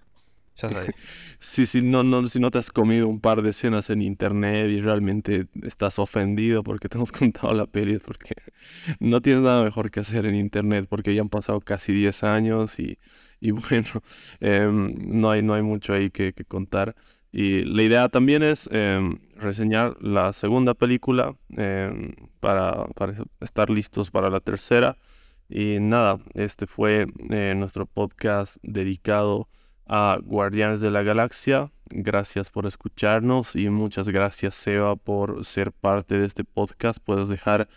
[0.56, 0.93] Ya sabía.
[1.42, 4.70] Sí, sí, no, no, si no te has comido un par de escenas en internet
[4.70, 8.36] y realmente estás ofendido porque te hemos contado la peli, porque
[9.00, 12.80] no tienes nada mejor que hacer en internet, porque ya han pasado casi 10 años
[12.80, 12.98] y,
[13.52, 14.04] bueno,
[14.39, 16.96] em, no, hay, no hay mucho ahí que, contar.
[17.34, 24.12] Y la idea también es em, reseñar la segunda película em, para, para estar listos
[24.12, 24.98] para la tercera.
[25.50, 29.50] Y nada, este fue eh, nuestro podcast dedicado
[29.92, 31.70] a Guardianes de la Galaxia.
[31.89, 37.00] Gracias por escucharnos y muchas gracias Seba por ser parte de este podcast.
[37.04, 37.68] Puedes dejar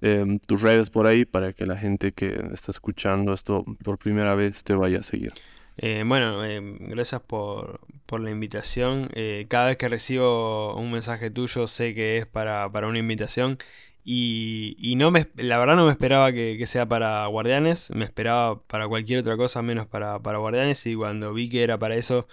[0.00, 4.36] em, tus redes por ahí para que la gente que está escuchando esto por primera
[4.36, 5.32] vez te vaya a seguir.
[5.76, 7.80] Eh, bueno, em, gracias por,
[8.20, 9.10] la invitación.
[9.14, 13.58] Eh, cada vez que recibo un mensaje tuyo sé que es para, para una invitación
[14.04, 18.86] y, no me, la verdad no me esperaba que, sea para Guardianes, me esperaba para
[18.88, 22.28] cualquier otra cosa menos para, para, Guardianes y cuando vi que era para eso,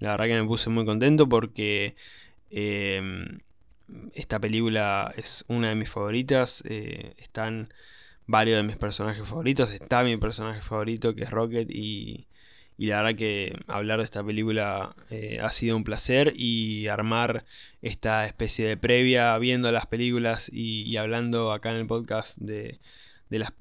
[0.00, 1.96] la verdad que me puse muy contento porque
[2.50, 3.40] em,
[4.14, 7.72] esta película es una de mis favoritas, eh, están
[8.26, 12.26] varios de mis personajes favoritos, está mi personaje favorito que es Rocket y,
[12.78, 17.44] y la verdad que hablar de esta película eh, ha sido un placer y armar
[17.80, 22.78] esta especie de previa viendo las películas y, hablando acá en el podcast de,
[23.30, 23.52] las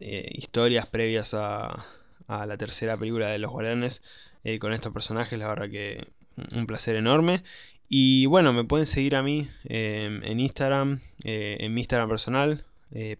[0.00, 1.86] eh, historias previas a,
[2.28, 4.02] la tercera película de Los Guardianes
[4.44, 6.08] eh, con estos personajes, la verdad que
[6.54, 7.42] un placer enorme.
[7.88, 12.64] Y bueno, me pueden seguir a mí en Instagram, en mi Instagram personal,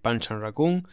[0.00, 0.88] Panchan Raccoon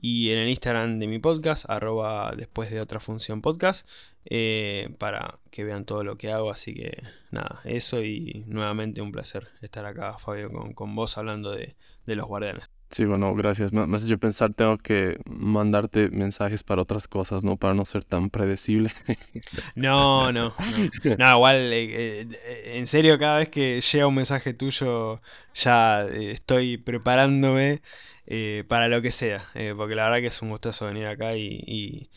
[0.00, 3.88] y en el Instagram de mi podcast, arroba después de otra función podcast,
[4.24, 6.50] eh, para que vean todo lo que hago.
[6.50, 11.52] Así que nada, eso y nuevamente un placer estar acá, Fabio, con, con vos hablando
[11.52, 11.76] de,
[12.06, 12.70] de los guardianes.
[12.90, 13.72] Sí, bueno, gracias.
[13.72, 17.56] Me, me has hecho pensar, tengo que mandarte mensajes para otras cosas, ¿no?
[17.56, 18.90] Para no ser tan predecible.
[19.74, 20.54] No, no,
[21.04, 21.16] no.
[21.18, 25.20] No, igual, eh, eh, en serio, cada vez que llega un mensaje tuyo,
[25.54, 27.82] ya estoy preparándome
[28.26, 29.44] eh, para lo que sea.
[29.54, 32.10] eh, porque la verdad que es un gustazo venir acá y, y-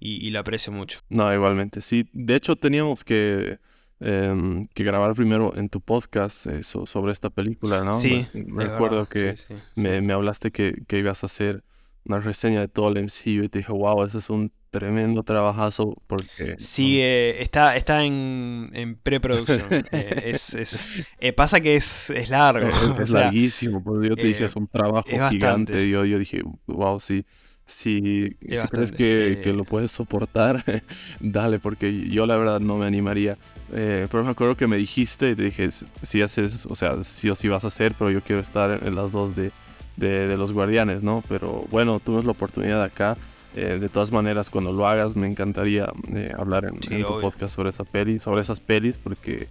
[0.00, 1.00] y- y lo aprecio mucho.
[1.08, 1.80] No, igualmente.
[1.80, 3.58] Sí, de hecho teníamos que,
[4.00, 7.92] em, que grabar primero en tu podcast eh, so- sobre esta película, ¿no?
[7.94, 9.80] Sí, Recuerdo que sí, sí, sí.
[9.82, 11.62] me, me hablaste que, que ibas a hacer
[12.06, 15.96] una reseña de todo el MCU y te dije, wow, ese es un tremendo trabajazo
[16.06, 16.56] porque...
[16.58, 19.66] Sí, eh, está, está en, en preproducción.
[19.92, 20.88] eh, es, es-
[21.20, 24.46] eh, pasa que es, es largo, Es, o sea, larguísimo, porque yo te dije, eh,
[24.46, 25.88] es un trabajo es gigante.
[25.88, 27.24] Yo, yo dije, wow, sí,
[27.66, 28.36] es si
[28.68, 30.62] crees que, que eh, lo puedes soportar,
[31.20, 33.38] dale, porque yo la verdad no me animaría.
[33.72, 37.02] Eh, pero me acuerdo que me dijiste y te dije, "S- si haces, o sea,
[37.02, 39.50] sí o sí vas a hacer, pero yo quiero estar en las dos de,
[39.96, 41.22] de, de los guardianes, ¿no?
[41.28, 43.16] Pero bueno, tuvimos la oportunidad acá.
[43.56, 47.20] Eh, de todas maneras, cuando lo hagas, me encantaría eh, hablar en, sí, en tu
[47.20, 49.46] podcast sobre esa peli, sobre esas pelis, porque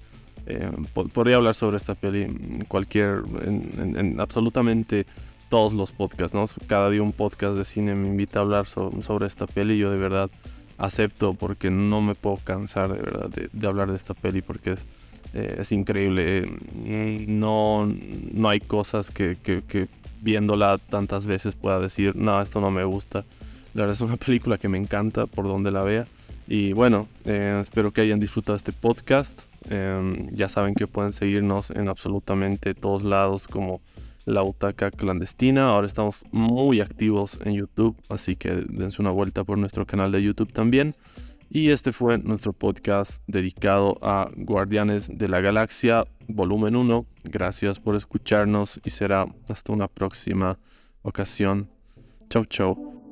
[0.45, 5.05] eh, po- podría hablar sobre esta peli en cualquier, en, en- en absolutamente
[5.49, 6.45] todos los podcasts, ¿no?
[6.67, 9.77] Cada día un podcast de cine me invita a hablar so- sobre esta peli y
[9.77, 10.29] yo de verdad
[10.77, 14.71] acepto porque no me puedo cansar de verdad de, de hablar de esta peli porque
[14.71, 14.79] es,
[15.33, 16.49] es increíble.
[17.27, 17.87] No,
[18.33, 19.87] no hay cosas que, que- que
[20.23, 23.25] viéndola tantas veces pueda decir, no, esto no me gusta.
[23.73, 26.05] La verdad es una película que me encanta por donde la vea.
[26.47, 29.39] Y bueno, eh, espero que hayan disfrutado este podcast.
[29.69, 33.81] Em, ya saben que pueden seguirnos en absolutamente todos lados como
[34.25, 35.69] La Butaca Clandestina.
[35.69, 40.21] Ahora estamos muy activos en YouTube, así que dense una vuelta por nuestro canal de
[40.21, 40.93] YouTube también.
[41.49, 47.05] Y este fue nuestro podcast dedicado a Guardianes de la Galaxia, volumen 1.
[47.23, 50.57] Gracias por escucharnos y será hasta una próxima
[51.01, 51.69] ocasión.
[52.29, 53.02] Chau, chau.